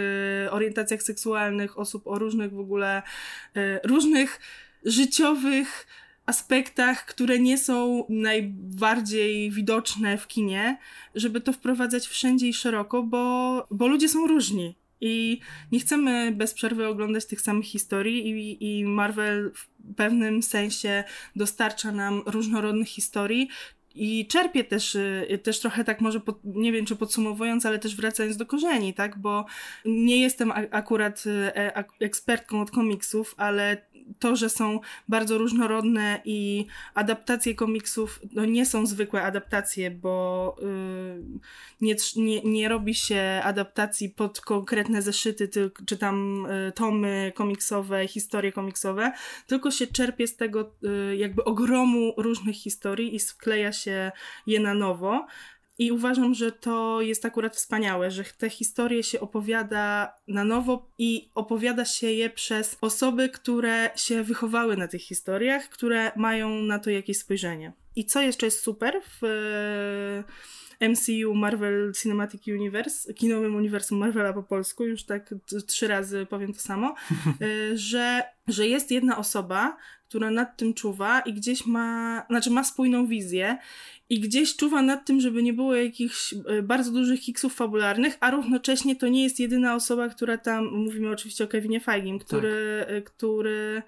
y, 0.46 0.52
orientacjach 0.52 1.04
seksualnych, 1.04 1.80
osób 1.80 2.08
o 2.08 2.20
różnych 2.20 2.54
w 2.54 2.60
ogóle 2.60 3.02
y, 3.58 3.80
różnych 3.84 4.40
życiowych 4.86 5.88
aspektach, 6.26 7.06
które 7.06 7.40
nie 7.40 7.58
są 7.58 8.06
najbardziej 8.10 9.52
widoczne 9.52 10.18
w 10.18 10.28
kinie, 10.28 10.78
żeby 11.16 11.42
to 11.42 11.54
wprowadzać 11.54 12.08
wszędzie 12.08 12.48
i 12.48 12.54
szeroko, 12.54 13.04
bo, 13.04 13.68
bo 13.72 13.88
ludzie 13.88 14.10
są 14.10 14.28
różni. 14.28 14.76
I 15.02 15.40
nie 15.72 15.80
chcemy 15.80 16.32
bez 16.32 16.54
przerwy 16.54 16.88
oglądać 16.88 17.26
tych 17.26 17.42
samych 17.42 17.66
historii, 17.66 18.30
i, 18.30 18.80
i 18.80 18.86
Marvel 18.86 19.52
w 19.56 19.96
pewnym 19.96 20.44
sensie 20.44 21.04
dostarcza 21.36 21.92
nam 21.92 22.22
różnorodnych 22.26 22.88
historii, 22.88 23.50
i 24.00 24.28
czerpie 24.28 24.64
też, 24.64 24.96
y, 24.96 25.40
też 25.44 25.60
trochę 25.60 25.84
tak 25.84 26.02
może, 26.02 26.20
pod, 26.20 26.40
nie 26.44 26.72
wiem 26.72 26.86
czy 26.86 26.96
podsumowując, 26.96 27.66
ale 27.66 27.80
też 27.80 27.96
wracając 27.96 28.38
do 28.38 28.46
korzeni, 28.46 28.94
tak, 28.94 29.18
bo 29.18 29.46
nie 29.86 30.22
jestem 30.22 30.52
akurat 30.72 31.24
e, 31.28 31.84
ekspertką 32.00 32.62
od 32.62 32.72
komiksów, 32.72 33.36
ale 33.38 33.78
to, 34.20 34.36
że 34.36 34.50
są 34.50 34.80
bardzo 35.08 35.38
różnorodne 35.38 36.22
i 36.26 36.66
adaptacje 36.94 37.56
komiksów 37.56 38.20
no 38.34 38.46
nie 38.46 38.66
są 38.66 38.86
zwykłe 38.86 39.24
adaptacje, 39.24 39.92
bo 39.92 40.56
yy, 40.62 41.40
nie, 41.82 41.96
nie, 42.16 42.42
nie 42.42 42.70
robi 42.70 42.96
się 42.96 43.42
adaptacji 43.44 44.10
pod 44.10 44.42
konkretne 44.42 45.02
zeszyty, 45.02 45.48
ty, 45.48 45.72
czy 45.86 45.98
tam 45.98 46.46
y, 46.46 46.72
tomy 46.76 47.32
komiksowe, 47.36 48.08
historie 48.08 48.52
komiksowe, 48.52 49.12
tylko 49.48 49.72
się 49.72 49.88
czerpie 49.88 50.28
z 50.28 50.36
tego 50.36 50.72
y, 51.12 51.16
jakby 51.16 51.44
ogromu 51.44 52.14
różnych 52.18 52.56
historii 52.56 53.16
i 53.16 53.20
skleja 53.20 53.72
się 53.72 54.12
je 54.48 54.60
na 54.60 54.74
nowo. 54.74 55.28
I 55.80 55.92
uważam, 55.92 56.34
że 56.34 56.52
to 56.52 57.02
jest 57.02 57.26
akurat 57.26 57.56
wspaniałe, 57.56 58.12
że 58.12 58.24
te 58.24 58.50
historie 58.50 59.04
się 59.04 59.20
opowiada 59.20 60.14
na 60.28 60.44
nowo 60.44 60.90
i 60.98 61.30
opowiada 61.36 61.86
się 61.86 62.12
je 62.12 62.30
przez 62.30 62.78
osoby, 62.82 63.30
które 63.30 63.90
się 63.96 64.24
wychowały 64.24 64.78
na 64.78 64.88
tych 64.88 65.02
historiach, 65.02 65.70
które 65.70 66.12
mają 66.16 66.50
na 66.50 66.80
to 66.80 66.90
jakieś 66.90 67.18
spojrzenie. 67.18 67.74
I 67.96 68.06
co 68.06 68.22
jeszcze 68.22 68.46
jest 68.46 68.60
super 68.60 69.02
w 69.04 69.24
e, 70.82 70.90
MCU 70.90 71.36
Marvel 71.36 71.94
Cinematic 72.02 72.48
Universe, 72.48 73.14
kinowym 73.14 73.56
uniwersum 73.56 73.98
Marvela 73.98 74.34
po 74.34 74.44
polsku, 74.44 74.86
już 74.86 75.04
tak 75.04 75.36
trzy 75.68 75.88
razy 75.88 76.28
powiem 76.30 76.54
to 76.54 76.60
samo, 76.60 76.96
e, 77.42 77.78
że, 77.78 78.24
że 78.48 78.68
jest 78.68 78.92
jedna 78.92 79.18
osoba, 79.18 79.78
która 80.10 80.32
nad 80.32 80.58
tym 80.58 80.74
czuwa 80.74 81.20
i 81.20 81.34
gdzieś 81.34 81.66
ma, 81.66 82.22
znaczy 82.30 82.50
ma 82.50 82.64
spójną 82.64 83.08
wizję 83.08 83.58
i 84.10 84.20
gdzieś 84.20 84.56
czuwa 84.56 84.82
nad 84.82 85.06
tym, 85.06 85.22
żeby 85.22 85.44
nie 85.44 85.54
było 85.54 85.76
jakichś 85.76 86.34
e, 86.34 86.64
bardzo 86.64 86.92
dużych 86.92 87.22
kiksów 87.22 87.54
fabularnych, 87.54 88.18
a 88.20 88.32
równocześnie 88.32 88.96
to 88.96 89.08
nie 89.08 89.24
jest 89.24 89.40
jedyna 89.40 89.76
osoba, 89.76 90.10
która 90.10 90.38
tam, 90.38 90.66
mówimy 90.66 91.10
oczywiście 91.10 91.44
o 91.44 91.48
Kevinie 91.48 91.80
Feigim, 91.80 92.20
który, 92.20 92.86
tak. 92.88 93.04
który 93.04 93.82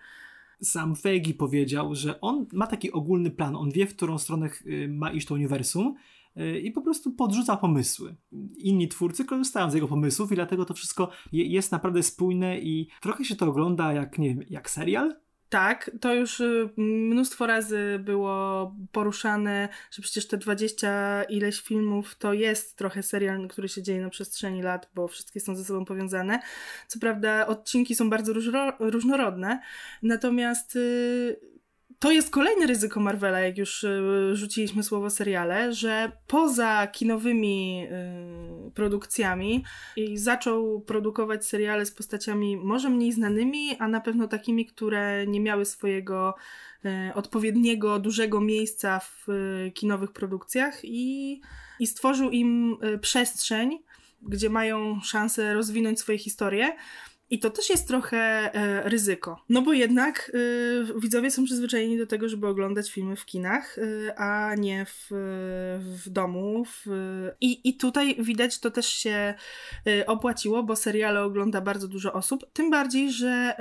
sam 0.61 0.95
Feige 0.95 1.33
powiedział, 1.33 1.95
że 1.95 2.21
on 2.21 2.45
ma 2.53 2.67
taki 2.67 2.91
ogólny 2.91 3.31
plan, 3.31 3.55
on 3.55 3.71
wie, 3.71 3.87
w 3.87 3.95
którą 3.95 4.17
stronę 4.17 4.49
e, 4.65 4.87
ma 4.87 5.11
iść 5.11 5.27
to 5.27 5.33
uniwersum 5.33 5.95
i 6.63 6.71
po 6.71 6.81
prostu 6.81 7.11
podrzuca 7.11 7.57
pomysły. 7.57 8.15
Inni 8.57 8.87
twórcy 8.87 9.25
korzystają 9.25 9.71
z 9.71 9.73
jego 9.73 9.87
pomysłów 9.87 10.31
i 10.31 10.35
dlatego 10.35 10.65
to 10.65 10.73
wszystko 10.73 11.11
jest 11.31 11.71
naprawdę 11.71 12.03
spójne 12.03 12.59
i 12.59 12.87
trochę 13.01 13.25
się 13.25 13.35
to 13.35 13.45
ogląda 13.45 13.93
jak, 13.93 14.17
nie 14.17 14.29
wiem, 14.29 14.43
jak 14.49 14.69
serial, 14.69 15.15
tak, 15.51 15.91
to 16.01 16.13
już 16.13 16.39
y, 16.39 16.69
mnóstwo 16.77 17.47
razy 17.47 17.99
było 18.03 18.75
poruszane, 18.91 19.69
że 19.91 20.01
przecież 20.01 20.27
te 20.27 20.37
20 20.37 21.23
ileś 21.23 21.61
filmów 21.61 22.15
to 22.15 22.33
jest 22.33 22.77
trochę 22.77 23.03
serial, 23.03 23.47
który 23.47 23.69
się 23.69 23.83
dzieje 23.83 24.01
na 24.01 24.09
przestrzeni 24.09 24.61
lat, 24.61 24.89
bo 24.95 25.07
wszystkie 25.07 25.39
są 25.39 25.55
ze 25.55 25.63
sobą 25.65 25.85
powiązane. 25.85 26.39
Co 26.87 26.99
prawda 26.99 27.47
odcinki 27.47 27.95
są 27.95 28.09
bardzo 28.09 28.33
różnorodne, 28.79 29.61
natomiast 30.03 30.75
y, 30.75 31.39
to 32.01 32.11
jest 32.11 32.29
kolejne 32.29 32.67
ryzyko 32.67 32.99
Marvela, 32.99 33.39
jak 33.39 33.57
już 33.57 33.83
y, 33.83 34.31
rzuciliśmy 34.33 34.83
słowo 34.83 35.09
seriale, 35.09 35.73
że 35.73 36.11
poza 36.27 36.87
kinowymi 36.87 37.87
y, 38.67 38.71
produkcjami 38.71 39.63
zaczął 40.13 40.81
produkować 40.81 41.45
seriale 41.45 41.85
z 41.85 41.91
postaciami 41.91 42.57
może 42.57 42.89
mniej 42.89 43.11
znanymi, 43.11 43.75
a 43.79 43.87
na 43.87 44.01
pewno 44.01 44.27
takimi, 44.27 44.65
które 44.65 45.27
nie 45.27 45.39
miały 45.39 45.65
swojego 45.65 46.35
y, 46.85 47.13
odpowiedniego, 47.13 47.99
dużego 47.99 48.41
miejsca 48.41 48.99
w 48.99 49.27
kinowych 49.73 50.11
produkcjach 50.11 50.79
i, 50.83 51.41
i 51.79 51.87
stworzył 51.87 52.29
im 52.29 52.77
przestrzeń, 53.01 53.79
gdzie 54.21 54.49
mają 54.49 55.01
szansę 55.01 55.53
rozwinąć 55.53 55.99
swoje 55.99 56.17
historie. 56.17 56.75
I 57.31 57.39
to 57.39 57.49
też 57.49 57.69
jest 57.69 57.87
trochę 57.87 58.17
e, 58.53 58.89
ryzyko. 58.89 59.43
No 59.49 59.61
bo 59.61 59.73
jednak 59.73 60.31
e, 60.33 60.99
widzowie 60.99 61.31
są 61.31 61.45
przyzwyczajeni 61.45 61.97
do 61.97 62.07
tego, 62.07 62.29
żeby 62.29 62.47
oglądać 62.47 62.91
filmy 62.91 63.15
w 63.15 63.25
kinach, 63.25 63.77
e, 63.77 64.19
a 64.19 64.55
nie 64.55 64.85
w, 64.85 65.07
w 65.79 66.09
domu. 66.09 66.65
W... 66.65 66.85
I, 67.41 67.69
I 67.69 67.77
tutaj 67.77 68.15
widać, 68.19 68.59
to 68.59 68.71
też 68.71 68.85
się 68.85 69.33
e, 69.87 70.05
opłaciło, 70.05 70.63
bo 70.63 70.75
seriale 70.75 71.23
ogląda 71.23 71.61
bardzo 71.61 71.87
dużo 71.87 72.13
osób. 72.13 72.45
Tym 72.53 72.69
bardziej, 72.69 73.11
że 73.11 73.55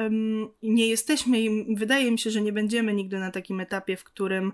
nie 0.63 0.89
jesteśmy 0.89 1.41
i 1.41 1.77
wydaje 1.77 2.11
mi 2.11 2.19
się, 2.19 2.31
że 2.31 2.41
nie 2.41 2.53
będziemy 2.53 2.95
nigdy 2.95 3.19
na 3.19 3.31
takim 3.31 3.61
etapie, 3.61 3.97
w 3.97 4.05
którym 4.05 4.53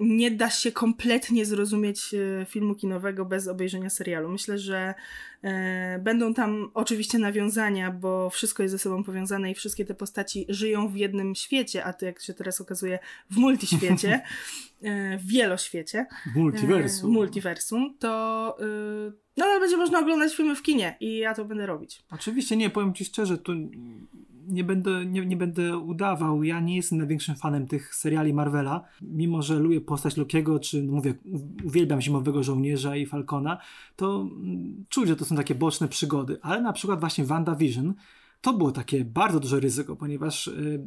nie 0.00 0.30
da 0.30 0.50
się 0.50 0.72
kompletnie 0.72 1.46
zrozumieć 1.46 2.14
e, 2.14 2.46
filmu 2.46 2.74
kinowego 2.74 3.24
bez 3.24 3.48
obejrzenia 3.48 3.90
serialu. 3.90 4.28
Myślę, 4.28 4.58
że 4.58 4.94
e, 5.42 5.98
będą 5.98 6.34
tam 6.34 6.70
oczywiście 6.74 7.18
nawiązania, 7.18 7.90
bo 7.90 8.30
wszystko 8.30 8.62
jest 8.62 8.72
ze 8.72 8.78
sobą 8.78 9.04
powiązane 9.04 9.50
i 9.50 9.54
wszystkie 9.54 9.84
te 9.84 9.94
postaci 9.94 10.46
żyją 10.48 10.88
w 10.88 10.96
jednym 10.96 11.34
świecie, 11.34 11.84
a 11.84 11.92
to 11.92 12.06
jak 12.06 12.20
się 12.20 12.34
teraz 12.34 12.60
okazuje 12.60 12.98
w 13.30 13.36
multiświecie, 13.36 14.20
e, 14.82 15.18
w 15.18 15.26
wieloświecie. 15.26 16.06
W 16.34 16.36
multiversum. 16.36 17.10
Multiversum, 17.10 17.96
to 17.98 18.56
nadal 19.36 19.60
będzie 19.60 19.76
można 19.76 19.98
oglądać 19.98 20.36
filmy 20.36 20.56
w 20.56 20.62
kinie 20.62 20.96
i 21.00 21.16
ja 21.18 21.34
to 21.34 21.44
będę 21.44 21.66
robić. 21.66 22.02
Oczywiście 22.10 22.56
nie, 22.56 22.70
powiem 22.70 22.94
Ci 22.94 23.04
szczerze, 23.04 23.38
to 23.38 23.52
nie 24.46 24.64
będę, 24.64 25.06
nie, 25.06 25.26
nie 25.26 25.36
będę 25.36 25.78
udawał. 25.78 26.44
Ja 26.44 26.60
nie 26.60 26.76
jestem 26.76 26.98
największym 26.98 27.36
fanem 27.36 27.66
tych 27.66 27.94
seriali 27.94 28.34
Marvela. 28.34 28.84
Mimo, 29.02 29.42
że 29.42 29.58
lubię 29.58 29.80
postać 29.80 30.16
Lokiego, 30.16 30.58
czy 30.58 30.82
no 30.82 30.92
mówię, 30.92 31.14
uwielbiam 31.64 32.00
Zimowego 32.00 32.42
Żołnierza 32.42 32.96
i 32.96 33.06
Falcona, 33.06 33.58
to 33.96 34.20
mm, 34.20 34.84
czuć, 34.88 35.08
że 35.08 35.16
to 35.16 35.24
są 35.24 35.36
takie 35.36 35.54
boczne 35.54 35.88
przygody. 35.88 36.38
Ale 36.42 36.60
na 36.62 36.72
przykład 36.72 37.00
właśnie 37.00 37.24
WandaVision 37.24 37.94
to 38.40 38.52
było 38.52 38.72
takie 38.72 39.04
bardzo 39.04 39.40
duże 39.40 39.60
ryzyko, 39.60 39.96
ponieważ 39.96 40.46
y, 40.46 40.84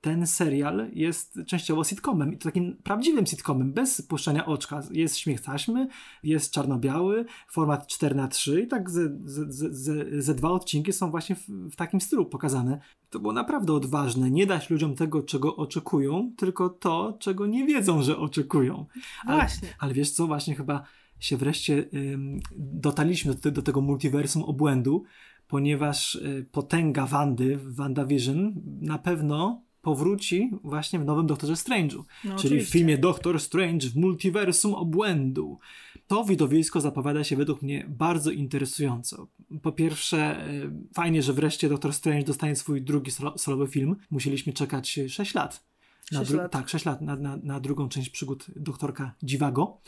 ten 0.00 0.26
serial 0.26 0.88
jest 0.92 1.38
częściowo 1.46 1.84
sitcomem 1.84 2.32
i 2.32 2.38
to 2.38 2.44
takim 2.44 2.76
prawdziwym 2.82 3.26
sitcomem, 3.26 3.72
bez 3.72 4.02
puszczania 4.02 4.46
oczka. 4.46 4.82
Jest 4.90 5.18
śmiech 5.18 5.40
taśmy, 5.40 5.88
jest 6.22 6.52
czarno-biały, 6.52 7.24
format 7.48 7.86
4 7.86 8.14
na 8.14 8.28
3 8.28 8.60
i 8.60 8.66
tak 8.66 8.90
ze, 8.90 9.18
ze, 9.24 9.72
ze, 9.72 10.22
ze 10.22 10.34
dwa 10.34 10.50
odcinki 10.50 10.92
są 10.92 11.10
właśnie 11.10 11.36
w, 11.36 11.48
w, 11.48 11.76
takim 11.76 12.00
stylu 12.00 12.26
pokazane. 12.26 12.80
To 13.10 13.18
było 13.18 13.32
naprawdę 13.32 13.72
odważne. 13.72 14.30
Nie 14.30 14.46
dać 14.46 14.70
ludziom 14.70 14.94
tego, 14.94 15.22
czego 15.22 15.56
oczekują, 15.56 16.32
tylko 16.36 16.68
to, 16.68 17.16
czego 17.20 17.46
nie 17.46 17.66
wiedzą, 17.66 18.02
że 18.02 18.18
oczekują. 18.18 18.86
Ale, 19.26 19.38
właśnie. 19.38 19.68
Ale 19.78 19.94
wiesz 19.94 20.10
co, 20.10 20.26
właśnie 20.26 20.54
chyba 20.54 20.82
się 21.18 21.36
wreszcie 21.36 21.88
ym, 21.94 22.40
dotarliśmy 22.56 23.34
do, 23.34 23.50
do 23.50 23.62
tego 23.62 23.80
multiversum 23.80 24.42
obłędu, 24.42 25.04
ponieważ 25.48 26.14
y, 26.14 26.46
potęga 26.52 27.06
Wandy 27.06 27.56
w 27.56 27.74
WandaVision 27.74 28.52
na 28.80 28.98
pewno 28.98 29.62
powróci 29.82 30.50
właśnie 30.62 30.98
w 30.98 31.04
nowym 31.04 31.26
Doktorze 31.26 31.52
Strange'u. 31.52 31.96
No, 31.96 32.04
czyli 32.22 32.34
oczywiście. 32.34 32.70
w 32.70 32.72
filmie 32.72 32.98
Doctor 32.98 33.40
Strange 33.40 33.88
w 33.88 33.96
multiversum 33.96 34.74
obłędu. 34.74 35.58
To 36.06 36.24
widowisko 36.24 36.80
zapowiada 36.80 37.24
się 37.24 37.36
według 37.36 37.62
mnie 37.62 37.86
bardzo 37.88 38.30
interesująco. 38.30 39.28
Po 39.62 39.72
pierwsze, 39.72 40.18
e, 40.18 40.70
fajnie, 40.94 41.22
że 41.22 41.32
wreszcie 41.32 41.68
Doctor 41.68 41.92
Strange 41.92 42.24
dostanie 42.24 42.56
swój 42.56 42.82
drugi 42.82 43.10
solowy 43.36 43.66
film. 43.66 43.96
Musieliśmy 44.10 44.52
czekać 44.52 45.00
6 45.08 45.34
lat. 45.34 45.70
Na 46.12 46.22
dru- 46.22 46.48
tak, 46.48 46.68
6 46.68 46.84
lat 46.84 47.00
na, 47.00 47.16
na, 47.16 47.36
na, 47.42 47.60
drugą 47.60 47.88
część 47.88 48.10
przygód 48.10 48.46
doktorka 48.56 49.14
Dziwago. 49.22 49.80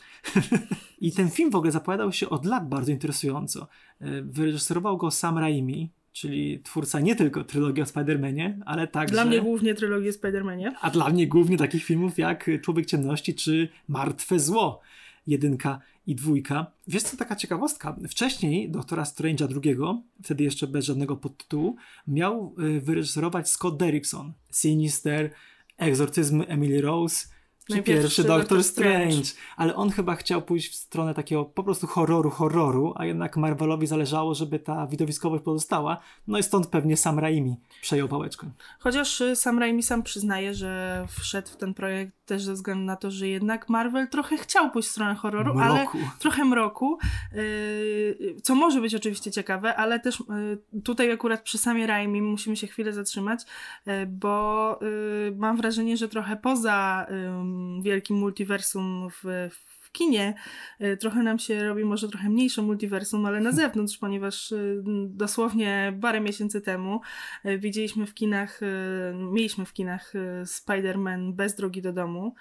I 1.01 1.13
ten 1.13 1.31
film 1.31 1.51
w 1.51 1.57
ogóle 1.57 1.73
zapowiadał 1.73 2.13
się 2.13 2.29
od 2.29 2.45
lat 2.45 2.69
bardzo 2.69 2.93
interesująco. 2.93 3.69
E, 4.01 4.23
wyreżyserował 4.23 4.97
go 4.97 5.11
Sam 5.11 5.39
Raimi, 5.39 5.93
czyli 6.13 6.61
twórca 6.61 7.01
nie 7.01 7.17
tylko 7.17 7.45
trylogii 7.45 7.83
o 7.83 7.87
Spider-Manie, 7.87 8.59
ale 8.67 8.87
także... 8.89 9.13
Dla 9.15 9.25
mnie 9.25 9.41
głównie 9.41 9.75
trylogii 9.75 10.09
o 10.09 10.13
Spider-Manie. 10.13 10.73
A 10.81 10.91
dla 10.91 11.09
mnie 11.09 11.27
głównie 11.27 11.59
takich 11.59 11.85
filmów 11.85 12.19
jak 12.19 12.51
Człowiek 12.63 12.87
Ciemności 12.87 13.35
czy 13.35 13.69
Martwe 13.89 14.39
Zło. 14.39 14.81
Jedynka 15.27 15.81
i 16.07 16.15
dwójka. 16.15 16.67
Wiesz 16.87 17.03
co, 17.03 17.17
taka 17.17 17.37
ciekawostka. 17.37 17.97
Wcześniej 18.09 18.71
Doktora 18.71 19.03
Strange'a 19.03 19.61
II, 19.65 19.77
wtedy 20.23 20.45
jeszcze 20.45 20.67
bez 20.67 20.85
żadnego 20.85 21.17
podtytułu, 21.17 21.77
miał 22.07 22.55
y, 22.77 22.81
wyreżyserować 22.81 23.49
Scott 23.49 23.77
Derrickson. 23.77 24.33
Sinister, 24.51 25.31
Egzorcyzm 25.79 26.43
Emily 26.49 26.81
Rose, 26.81 27.27
czy 27.71 27.83
pierwszy 27.83 28.25
Doctor 28.25 28.65
Strange. 28.65 29.13
Strange. 29.13 29.29
Ale 29.57 29.75
on 29.75 29.91
chyba 29.91 30.17
chciał 30.17 30.43
pójść 30.43 30.73
w 30.73 30.75
stronę 30.75 31.15
takiego 31.15 31.45
po 31.45 31.65
prostu 31.65 31.87
horroru, 31.87 32.31
horroru, 32.31 32.93
a 32.97 33.07
jednak 33.07 33.37
Marvelowi 33.37 33.87
zależało, 33.87 34.35
żeby 34.35 34.59
ta 34.59 34.87
widowiskowość 34.87 35.45
pozostała. 35.45 36.01
No 36.27 36.39
i 36.39 36.43
stąd 36.43 36.67
pewnie 36.67 36.97
Sam 36.97 37.19
Raimi 37.19 37.57
przejął 37.81 38.09
pałeczkę. 38.09 38.51
Chociaż 38.79 39.21
y, 39.21 39.37
Sam 39.37 39.59
Raimi 39.59 39.83
sam 39.83 40.03
przyznaje, 40.03 40.55
że 40.55 41.07
wszedł 41.21 41.49
w 41.49 41.57
ten 41.57 41.75
projekt 41.75 42.13
też 42.27 42.43
ze 42.43 42.53
względu 42.53 42.85
na 42.85 42.97
to, 42.97 43.11
że 43.11 43.29
jednak 43.29 43.69
Marvel 43.69 44.09
trochę 44.09 44.37
chciał 44.37 44.71
pójść 44.71 44.89
w 44.89 44.93
stronę 44.93 45.15
horroru, 45.15 45.55
mroku. 45.55 45.71
ale 45.71 45.87
trochę 46.19 46.45
mroku, 46.45 46.99
yy, 47.33 48.37
co 48.43 48.55
może 48.55 48.81
być 48.81 48.95
oczywiście 48.95 49.31
ciekawe, 49.31 49.77
ale 49.77 50.01
też 50.01 50.23
yy, 50.75 50.83
tutaj 50.83 51.13
akurat 51.13 51.43
przy 51.43 51.59
samie 51.59 51.87
Raimi 51.87 52.23
musimy 52.23 52.57
się 52.57 52.67
chwilę 52.67 52.93
zatrzymać, 52.93 53.43
yy, 53.87 54.07
bo 54.07 54.79
y, 54.83 55.35
mam 55.37 55.57
wrażenie, 55.57 55.97
że 55.97 56.09
trochę 56.09 56.37
poza 56.37 57.07
wielkim 57.83 58.17
multiversum 58.17 59.09
w, 59.11 59.51
w 59.81 59.93
kinie. 59.93 60.35
Y, 60.81 60.97
trochę 60.97 61.23
nam 61.23 61.39
się 61.39 61.65
robi 61.65 61.85
może 61.85 62.09
trochę 62.09 62.31
mniejsze 62.31 62.63
multiversum, 62.63 63.27
ale 63.27 63.41
na 63.41 63.53
zewnątrz, 63.63 63.99
ponieważ 63.99 64.53
y, 64.53 64.83
dosłownie 65.09 65.99
parę 66.01 66.21
miesięcy 66.21 66.61
temu 66.61 67.01
y, 67.45 67.59
widzieliśmy 67.59 68.07
w 68.07 68.15
kinach, 68.15 68.61
mieliśmy 69.15 69.65
w 69.65 69.73
kinach 69.73 70.13
Spider-Man 70.45 71.33
bez 71.33 71.55
drogi 71.55 71.83
do 71.83 71.93
domu, 71.93 72.35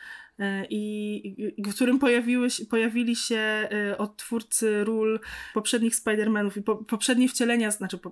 i, 0.69 1.53
w 1.57 1.75
którym 1.75 1.99
pojawiły, 1.99 2.47
pojawili 2.69 3.15
się 3.15 3.69
odtwórcy 3.97 4.83
ról 4.83 5.19
poprzednich 5.53 5.95
Spider-Manów 5.95 6.57
i 6.57 6.61
po, 6.61 6.75
poprzednie 6.75 7.27
wcielenia, 7.27 7.71
znaczy 7.71 7.97
po, 7.97 8.11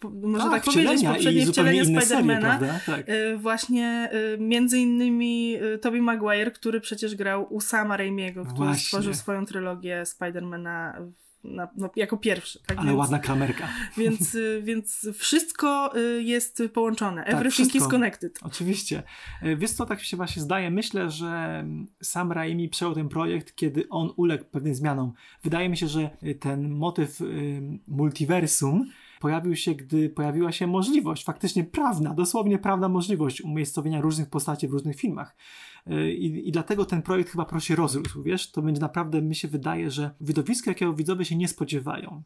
po, 0.00 0.10
może 0.10 0.44
tak, 0.44 0.64
tak 0.64 0.74
powiedzieć, 0.74 1.04
poprzednie 1.04 1.46
wcielenia 1.46 1.84
Spider-Mana. 1.84 2.58
Tak. 2.86 3.06
Właśnie 3.36 4.10
między 4.38 4.78
innymi 4.78 5.56
Tobey 5.80 6.00
Maguire, 6.02 6.52
który 6.52 6.80
przecież 6.80 7.14
grał 7.14 7.54
u 7.54 7.60
Sama 7.60 7.96
Raimiego, 7.96 8.44
który 8.44 8.56
Właśnie. 8.56 8.84
stworzył 8.84 9.14
swoją 9.14 9.46
trylogię 9.46 10.02
Spider-Mana 10.02 11.06
na, 11.44 11.68
no, 11.76 11.90
jako 11.96 12.16
pierwszy. 12.16 12.62
Tak? 12.66 12.78
Ale 12.78 12.86
więc, 12.86 12.98
ładna 12.98 13.18
klamerka. 13.18 13.68
Więc, 13.96 14.34
y, 14.34 14.62
więc 14.64 15.08
wszystko 15.14 15.96
y, 15.96 16.22
jest 16.22 16.62
połączone. 16.72 17.24
Tak, 17.24 17.34
Everything 17.34 17.68
wszystko. 17.68 17.78
is 17.78 17.92
connected. 17.92 18.38
Oczywiście. 18.42 19.02
Y, 19.42 19.56
wiesz 19.56 19.70
co, 19.70 19.86
tak 19.86 20.00
się 20.00 20.16
właśnie 20.16 20.42
zdaje. 20.42 20.70
Myślę, 20.70 21.10
że 21.10 21.64
sam 22.02 22.32
Raimi 22.32 22.68
przejął 22.68 22.94
ten 22.94 23.08
projekt, 23.08 23.54
kiedy 23.54 23.88
on 23.88 24.10
uległ 24.16 24.44
pewnym 24.44 24.74
zmianom. 24.74 25.12
Wydaje 25.42 25.68
mi 25.68 25.76
się, 25.76 25.88
że 25.88 26.10
ten 26.40 26.70
motyw 26.70 27.20
multiversum 27.88 28.86
pojawił 29.24 29.56
się, 29.56 29.74
gdy 29.74 30.10
pojawiła 30.10 30.52
się 30.52 30.66
możliwość, 30.66 31.24
faktycznie 31.24 31.64
prawna, 31.64 32.14
dosłownie 32.14 32.58
prawna 32.58 32.88
możliwość 32.88 33.40
umiejscowienia 33.40 34.00
różnych 34.00 34.30
postaci 34.30 34.68
w 34.68 34.72
różnych 34.72 34.96
filmach. 34.96 35.36
Y, 35.90 36.12
I, 36.12 36.48
I, 36.48 36.52
dlatego 36.52 36.84
ten 36.84 37.02
projekt 37.02 37.30
chyba 37.30 37.44
prosi 37.44 37.74
rozrósł, 37.74 38.22
wiesz? 38.22 38.50
To 38.50 38.62
będzie 38.62 38.80
naprawdę, 38.80 39.22
mi 39.22 39.34
się 39.34 39.48
wydaje, 39.48 39.90
że 39.90 40.10
widowisko, 40.20 40.70
jakiego 40.70 40.94
widzowie 40.94 41.24
się 41.24 41.36
nie 41.36 41.48
spodziewają. 41.48 42.22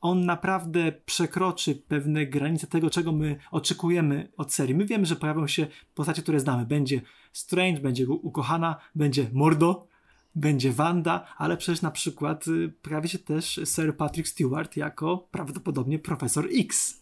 On 0.00 0.26
naprawdę 0.26 0.92
przekroczy 0.92 1.74
pewne 1.74 2.26
granice 2.26 2.66
tego, 2.66 2.90
czego 2.90 3.12
my 3.12 3.36
oczekujemy 3.50 4.28
od 4.36 4.52
serii. 4.52 4.74
My 4.74 4.86
wiemy, 4.86 5.06
że 5.06 5.16
pojawią 5.16 5.46
się 5.46 5.66
postacie, 5.94 6.22
które 6.22 6.40
znamy. 6.40 6.66
Będzie 6.66 7.00
Strange, 7.32 7.80
będzie 7.80 8.08
ukochana, 8.08 8.76
będzie 8.94 9.26
Mordo, 9.32 9.86
będzie 10.34 10.72
Wanda, 10.72 11.26
ale 11.36 11.56
przecież 11.56 11.82
na 11.82 11.90
przykład 11.90 12.48
y, 12.48 12.72
pojawi 12.82 13.08
się 13.08 13.18
też 13.18 13.60
Sir 13.64 13.96
Patrick 13.96 14.28
Stewart 14.28 14.76
jako 14.76 15.28
prawdopodobnie 15.30 15.98
Profesor 15.98 16.48
X 16.52 16.99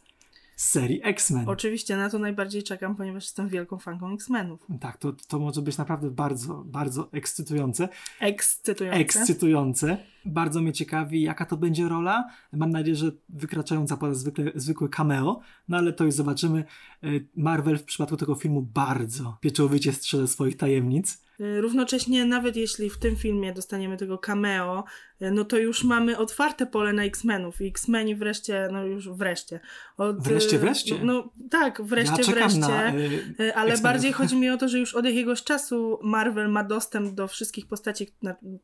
z 0.58 0.70
serii 0.70 1.00
X-Men. 1.04 1.48
Oczywiście, 1.48 1.96
na 1.96 2.10
to 2.10 2.18
najbardziej 2.18 2.62
czekam, 2.62 2.96
ponieważ 2.96 3.24
jestem 3.24 3.48
wielką 3.48 3.78
fanką 3.78 4.14
X-Menów. 4.14 4.66
Tak, 4.80 4.96
to, 4.96 5.12
to 5.28 5.38
może 5.38 5.62
być 5.62 5.78
naprawdę 5.78 6.10
bardzo, 6.10 6.62
bardzo 6.66 7.08
ekscytujące. 7.12 7.88
Ekscytujące. 8.20 9.00
Ekscytujące. 9.00 9.98
Bardzo 10.28 10.60
mnie 10.60 10.72
ciekawi, 10.72 11.22
jaka 11.22 11.46
to 11.46 11.56
będzie 11.56 11.88
rola. 11.88 12.28
Mam 12.52 12.70
nadzieję, 12.70 12.96
że 12.96 13.12
wykraczająca 13.28 13.96
poza 13.96 14.14
zwykle, 14.14 14.52
zwykłe 14.54 14.88
cameo, 14.88 15.40
no 15.68 15.76
ale 15.76 15.92
to 15.92 16.04
już 16.04 16.14
zobaczymy. 16.14 16.64
Y, 17.04 17.26
Marvel 17.36 17.78
w 17.78 17.84
przypadku 17.84 18.16
tego 18.16 18.34
filmu 18.34 18.62
bardzo 18.62 19.38
pieczołowicie 19.40 19.92
strzeże 19.92 20.28
swoich 20.28 20.56
tajemnic. 20.56 21.28
Y, 21.40 21.60
równocześnie, 21.60 22.24
nawet 22.24 22.56
jeśli 22.56 22.90
w 22.90 22.98
tym 22.98 23.16
filmie 23.16 23.52
dostaniemy 23.52 23.96
tego 23.96 24.18
cameo, 24.18 24.84
y, 25.22 25.30
no 25.30 25.44
to 25.44 25.58
już 25.58 25.84
mamy 25.84 26.18
otwarte 26.18 26.66
pole 26.66 26.92
na 26.92 27.04
X-Menów 27.04 27.60
i 27.60 27.66
X-Meni 27.66 28.16
wreszcie, 28.16 28.68
no 28.72 28.84
już 28.84 29.08
wreszcie. 29.08 29.60
Od, 29.96 30.22
wreszcie, 30.22 30.58
wreszcie? 30.58 31.04
No 31.04 31.32
tak, 31.50 31.82
wreszcie, 31.82 32.22
ja 32.22 32.32
wreszcie. 32.32 32.58
Na, 32.58 32.94
y, 32.94 33.54
ale 33.54 33.78
bardziej 33.78 34.12
chodzi 34.12 34.36
mi 34.36 34.50
o 34.50 34.56
to, 34.56 34.68
że 34.68 34.78
już 34.78 34.94
od 34.94 35.04
jakiegoś 35.04 35.42
czasu 35.42 35.98
Marvel 36.02 36.48
ma 36.48 36.64
dostęp 36.64 37.14
do 37.14 37.28
wszystkich 37.28 37.66
postaci, 37.66 38.06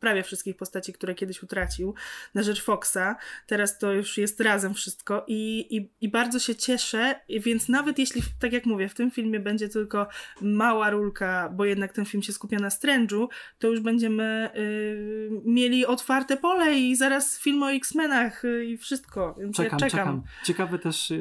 prawie 0.00 0.22
wszystkich 0.22 0.56
postaci, 0.56 0.92
które 0.92 1.14
kiedyś 1.14 1.42
utracił 1.54 1.94
na 2.34 2.42
rzecz 2.42 2.62
Foxa. 2.62 3.16
Teraz 3.46 3.78
to 3.78 3.92
już 3.92 4.18
jest 4.18 4.40
razem 4.40 4.74
wszystko 4.74 5.24
i, 5.26 5.66
i, 5.76 5.90
i 6.00 6.08
bardzo 6.08 6.38
się 6.38 6.54
cieszę, 6.54 7.20
więc 7.28 7.68
nawet 7.68 7.98
jeśli, 7.98 8.22
tak 8.40 8.52
jak 8.52 8.66
mówię, 8.66 8.88
w 8.88 8.94
tym 8.94 9.10
filmie 9.10 9.40
będzie 9.40 9.68
tylko 9.68 10.06
mała 10.40 10.90
rulka, 10.90 11.50
bo 11.56 11.64
jednak 11.64 11.92
ten 11.92 12.04
film 12.04 12.22
się 12.22 12.32
skupia 12.32 12.58
na 12.58 12.68
Strange'u, 12.68 13.26
to 13.58 13.68
już 13.68 13.80
będziemy 13.80 14.50
y, 14.56 15.30
mieli 15.44 15.86
otwarte 15.86 16.36
pole 16.36 16.74
i 16.78 16.96
zaraz 16.96 17.38
film 17.38 17.62
o 17.62 17.72
X-Menach 17.72 18.44
y, 18.44 18.64
i 18.64 18.76
wszystko, 18.78 19.34
więc 19.38 19.56
czekam, 19.56 19.78
ja 19.80 19.86
czekam. 19.86 20.06
czekam. 20.06 20.22
Ciekawe 20.44 20.78
też 20.78 21.12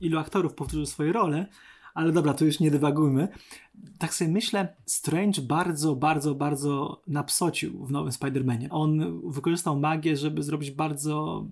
ilu 0.00 0.18
aktorów 0.18 0.54
powtórzy 0.54 0.86
swoje 0.86 1.12
role, 1.12 1.46
ale 1.94 2.12
dobra, 2.12 2.34
to 2.34 2.44
już 2.44 2.60
nie 2.60 2.70
dywagujmy. 2.70 3.28
Tak 3.98 4.14
sobie 4.14 4.30
myślę, 4.30 4.76
Strange 4.86 5.42
bardzo, 5.42 5.96
bardzo, 5.96 6.34
bardzo 6.34 7.02
napsocił 7.06 7.86
w 7.86 7.90
nowym 7.90 8.12
Spider-Manie. 8.12 8.66
On 8.70 9.20
wykorzystał 9.30 9.80
magię, 9.80 10.16
żeby 10.16 10.42
zrobić 10.42 10.70
bardzo 10.70 11.46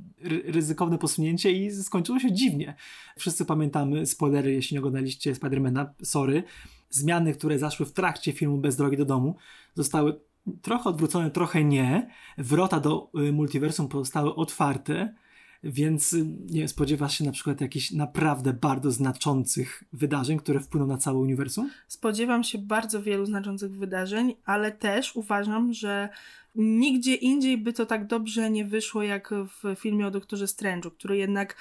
ryzykowne 0.44 0.98
posunięcie 0.98 1.52
i 1.52 1.70
skończyło 1.70 2.18
się 2.18 2.32
dziwnie. 2.32 2.74
Wszyscy 3.18 3.44
pamiętamy 3.44 4.06
spoilery, 4.06 4.52
jeśli 4.52 4.74
nie 4.74 4.78
oglądaliście 4.78 5.32
Spider-Mana, 5.32 5.86
sorry. 6.02 6.42
Zmiany, 6.90 7.34
które 7.34 7.58
zaszły 7.58 7.86
w 7.86 7.92
trakcie 7.92 8.32
filmu 8.32 8.58
Bez 8.58 8.76
drogi 8.76 8.96
do 8.96 9.04
domu, 9.04 9.36
zostały 9.74 10.20
trochę 10.62 10.90
odwrócone, 10.90 11.30
trochę 11.30 11.64
nie. 11.64 12.10
Wrota 12.38 12.80
do 12.80 13.10
y, 13.28 13.32
multiversum 13.32 13.88
pozostały 13.88 14.34
otwarte 14.34 15.14
więc 15.62 16.12
y, 16.12 16.26
nie 16.50 16.68
spodziewasz 16.68 17.18
się 17.18 17.24
na 17.24 17.32
przykład 17.32 17.60
jakichś 17.60 17.90
naprawdę 17.90 18.52
bardzo 18.52 18.90
znaczących 18.90 19.84
wydarzeń, 19.92 20.38
które 20.38 20.60
wpłyną 20.60 20.86
na 20.86 20.98
całe 20.98 21.18
uniwersum? 21.18 21.70
Spodziewam 21.88 22.44
się 22.44 22.58
bardzo 22.58 23.02
wielu 23.02 23.26
znaczących 23.26 23.72
wydarzeń, 23.72 24.34
ale 24.44 24.72
też 24.72 25.16
uważam, 25.16 25.72
że 25.72 26.08
nigdzie 26.54 27.14
indziej 27.14 27.58
by 27.58 27.72
to 27.72 27.86
tak 27.86 28.06
dobrze 28.06 28.50
nie 28.50 28.64
wyszło 28.64 29.02
jak 29.02 29.30
w 29.34 29.80
filmie 29.80 30.06
o 30.06 30.10
Doktorze 30.10 30.44
Strange'u, 30.44 30.90
który 30.90 31.16
jednak 31.16 31.56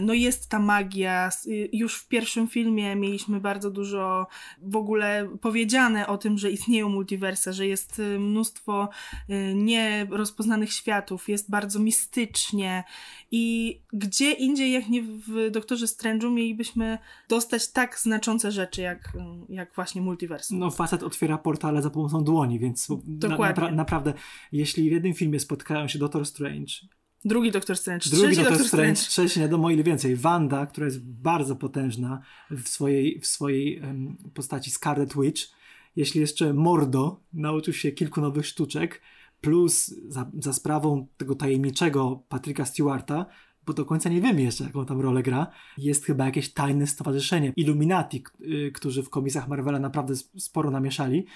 no 0.00 0.14
jest 0.14 0.48
ta 0.48 0.58
magia. 0.58 1.30
Już 1.72 1.96
w 1.96 2.08
pierwszym 2.08 2.48
filmie 2.48 2.96
mieliśmy 2.96 3.40
bardzo 3.40 3.70
dużo 3.70 4.26
w 4.62 4.76
ogóle 4.76 5.28
powiedziane 5.40 6.06
o 6.06 6.18
tym, 6.18 6.38
że 6.38 6.50
istnieją 6.50 6.88
multiversa, 6.88 7.52
że 7.52 7.66
jest 7.66 7.98
y, 7.98 8.18
mnóstwo 8.18 8.88
y, 9.30 9.54
nierozpoznanych 9.54 10.72
światów, 10.72 11.28
jest 11.28 11.50
bardzo 11.50 11.78
mistycznie 11.78 12.84
i 13.30 13.80
gdzie 13.92 14.32
indziej 14.32 14.72
jak 14.72 14.88
nie 14.88 15.02
w 15.02 15.50
Doktorze 15.50 15.86
Strange'u 15.86 16.30
mielibyśmy 16.30 16.98
dostać 17.28 17.72
tak 17.72 17.98
znaczące 17.98 18.52
rzeczy 18.52 18.82
jak, 18.82 19.12
jak 19.48 19.74
właśnie 19.74 20.02
multiversum. 20.02 20.58
No 20.58 20.70
facet 20.70 21.02
otwiera 21.02 21.38
portale 21.38 21.82
za 21.82 21.90
pomocą 21.90 22.24
dłoni, 22.24 22.58
więc. 22.58 22.88
Na, 23.06 23.52
na, 23.52 23.70
naprawdę 23.70 24.14
jeśli 24.52 24.88
w 24.88 24.92
jednym 24.92 25.14
filmie 25.14 25.40
spotkają 25.40 25.88
się 25.88 25.98
Doctor 25.98 26.26
Strange 26.26 26.72
Drugi 27.24 27.50
Doktor 27.50 27.76
Strange, 27.76 28.10
Drugi 28.10 28.26
trzeci 28.26 28.36
Doktor 28.36 28.66
Strange, 28.66 28.96
Strange, 28.96 29.10
trzeci, 29.10 29.40
nie 29.40 29.44
wiadomo 29.44 29.70
ile 29.70 29.82
więcej. 29.82 30.16
Wanda, 30.16 30.66
która 30.66 30.84
jest 30.84 31.04
bardzo 31.04 31.56
potężna 31.56 32.22
w 32.50 32.68
swojej, 32.68 33.20
w 33.20 33.26
swojej 33.26 33.80
um, 33.80 34.16
postaci 34.34 34.70
Scarlet 34.70 35.14
Witch. 35.20 35.42
Jeśli 35.96 36.20
jeszcze 36.20 36.54
Mordo 36.54 37.20
nauczył 37.32 37.74
się 37.74 37.92
kilku 37.92 38.20
nowych 38.20 38.46
sztuczek, 38.46 39.00
plus 39.40 39.94
za, 40.08 40.30
za 40.38 40.52
sprawą 40.52 41.06
tego 41.16 41.34
tajemniczego 41.34 42.22
Patryka 42.28 42.64
Stewarta, 42.64 43.26
bo 43.66 43.72
do 43.72 43.84
końca 43.84 44.08
nie 44.08 44.20
wiemy 44.20 44.42
jeszcze, 44.42 44.64
jaką 44.64 44.86
tam 44.86 45.00
rolę 45.00 45.22
gra, 45.22 45.46
jest 45.78 46.04
chyba 46.04 46.24
jakieś 46.24 46.52
tajne 46.52 46.86
stowarzyszenie 46.86 47.52
Illuminati, 47.56 48.24
y, 48.40 48.72
którzy 48.74 49.02
w 49.02 49.10
komisjach 49.10 49.48
Marvela 49.48 49.78
naprawdę 49.78 50.14
sporo 50.38 50.70
namieszali. 50.70 51.26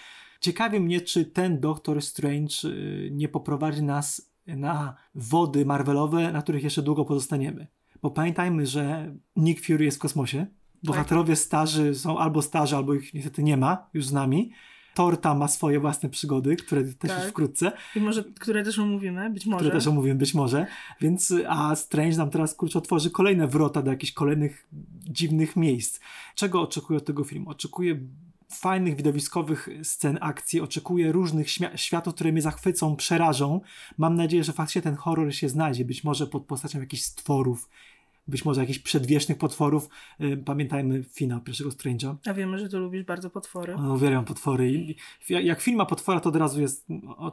Ciekawi 0.40 0.81
mnie, 0.81 1.01
czy 1.01 1.24
ten 1.24 1.61
Doktor 1.61 2.03
Strange 2.03 2.55
y, 2.64 3.11
nie 3.12 3.29
poprowadzi 3.29 3.83
nas 3.83 4.28
na 4.57 4.95
wody 5.15 5.67
Marvelowe, 5.67 6.33
na 6.33 6.43
których 6.43 6.63
jeszcze 6.63 6.83
długo 6.83 7.05
pozostaniemy. 7.05 7.67
Bo 8.03 8.11
pamiętajmy, 8.11 8.67
że 8.67 9.15
Nick 9.37 9.67
Fury 9.67 9.85
jest 9.85 9.97
w 9.97 10.01
kosmosie. 10.01 10.47
Bohaterowie 10.83 11.35
tak. 11.35 11.45
starzy 11.45 11.95
są 11.95 12.19
albo 12.19 12.43
starzy, 12.43 12.77
albo 12.77 12.95
ich 12.95 13.15
niestety 13.15 13.43
nie 13.43 13.57
ma 13.57 13.87
już 13.95 14.07
z 14.07 14.13
nami. 14.13 14.51
Torta 14.95 15.35
ma 15.35 15.49
swoje 15.49 15.81
własne 15.81 16.09
przygody, 16.09 16.57
które 16.57 16.85
też 16.85 17.11
tak. 17.11 17.21
już 17.23 17.31
wkrótce. 17.31 17.73
I 17.97 18.01
może, 18.01 18.25
które 18.25 18.65
też 18.65 18.79
omówimy, 18.79 19.31
być 19.31 19.47
może. 19.47 19.59
Które 19.59 19.71
też 19.71 19.87
omówimy, 19.87 20.15
być 20.15 20.35
może. 20.35 20.67
Więc, 21.01 21.35
a 21.49 21.77
Strange 21.77 22.17
nam 22.17 22.31
teraz, 22.31 22.55
kurczę, 22.55 22.79
otworzy 22.79 23.11
kolejne 23.11 23.47
wrota 23.47 23.83
do 23.83 23.91
jakichś 23.91 24.13
kolejnych 24.13 24.69
dziwnych 25.11 25.57
miejsc. 25.57 26.01
Czego 26.35 26.63
oczekuję 26.63 26.97
od 26.97 27.05
tego 27.05 27.25
filmu? 27.25 27.51
Oczekuję 27.51 28.01
fajnych, 28.53 28.97
widowiskowych 28.97 29.69
scen 29.83 30.19
akcji, 30.21 30.61
oczekuję 30.61 31.13
różnych 31.13 31.51
światów, 31.75 32.15
które 32.15 32.33
mnie 32.33 32.43
zachwycą, 32.43 32.97
przerażą. 32.97 33.61
Mam 33.99 34.15
nadzieję, 34.15 34.45
że 34.45 34.53
faktycznie 34.53 34.83
ten 34.83 34.95
horror 34.95 35.35
się 35.35 35.49
znajdzie, 35.49 35.85
być 35.85 36.05
może 36.05 36.27
pod 36.27 36.47
postacią 36.47 36.81
jakichś 36.81 37.03
stworów, 37.03 37.69
być 38.29 38.45
może 38.45 38.61
jakichś 38.61 38.79
przedwiecznych 38.79 39.39
potworów. 39.39 39.89
Pamiętajmy 40.45 41.03
finał 41.03 41.41
pierwszego 41.41 41.71
Strange'a. 41.71 42.17
A 42.27 42.35
wiemy, 42.35 42.59
że 42.59 42.69
tu 42.69 42.79
lubisz 42.79 43.05
bardzo 43.05 43.31
potwory. 43.31 43.77
No, 43.79 43.95
uwielbiam 43.95 44.25
potwory. 44.25 44.71
I 44.71 44.97
jak 45.29 45.61
film 45.61 45.77
ma 45.77 45.87
potwora, 45.87 46.21
to 46.21 46.29
od 46.29 46.37
razu 46.37 46.61
jest 46.61 46.87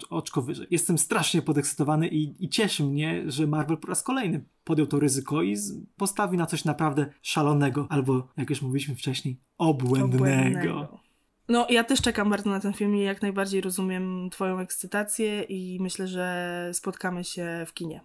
oczko 0.09 0.41
wyżej. 0.41 0.67
Jestem 0.71 0.97
strasznie 0.97 1.41
podekscytowany 1.41 2.07
i, 2.07 2.45
i 2.45 2.49
cieszy 2.49 2.83
mnie, 2.83 3.23
że 3.27 3.47
Marvel 3.47 3.77
po 3.77 3.87
raz 3.87 4.03
kolejny 4.03 4.45
podjął 4.63 4.87
to 4.87 4.99
ryzyko 4.99 5.43
i 5.43 5.57
postawi 5.97 6.37
na 6.37 6.45
coś 6.45 6.65
naprawdę 6.65 7.05
szalonego, 7.21 7.87
albo 7.89 8.27
jak 8.37 8.49
już 8.49 8.61
mówiliśmy 8.61 8.95
wcześniej, 8.95 9.39
obłędnego. 9.57 10.15
obłędnego. 10.15 11.04
No, 11.49 11.67
ja 11.69 11.83
też 11.83 12.01
czekam 12.01 12.29
bardzo 12.29 12.49
na 12.49 12.59
ten 12.59 12.73
film 12.73 12.95
i 12.95 13.01
jak 13.01 13.21
najbardziej 13.21 13.61
rozumiem 13.61 14.29
Twoją 14.29 14.59
ekscytację 14.59 15.43
i 15.43 15.77
myślę, 15.81 16.07
że 16.07 16.69
spotkamy 16.73 17.23
się 17.23 17.65
w 17.67 17.73
kinie. 17.73 18.01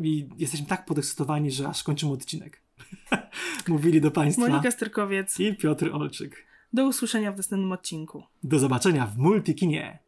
I 0.00 0.28
jesteśmy 0.38 0.66
tak 0.66 0.84
podekscytowani, 0.84 1.50
że 1.50 1.68
aż 1.68 1.82
kończymy 1.82 2.12
odcinek. 2.12 2.62
Mówili 3.68 4.00
do 4.00 4.10
Państwa 4.10 4.48
Monika 4.48 4.70
Sterkowiec. 4.70 5.40
i 5.40 5.54
Piotr 5.54 5.90
Olczyk. 5.92 6.46
Do 6.72 6.86
usłyszenia 6.86 7.32
w 7.32 7.36
następnym 7.36 7.72
odcinku. 7.72 8.22
Do 8.42 8.58
zobaczenia 8.58 9.06
w 9.06 9.18
Multikinie. 9.18 10.03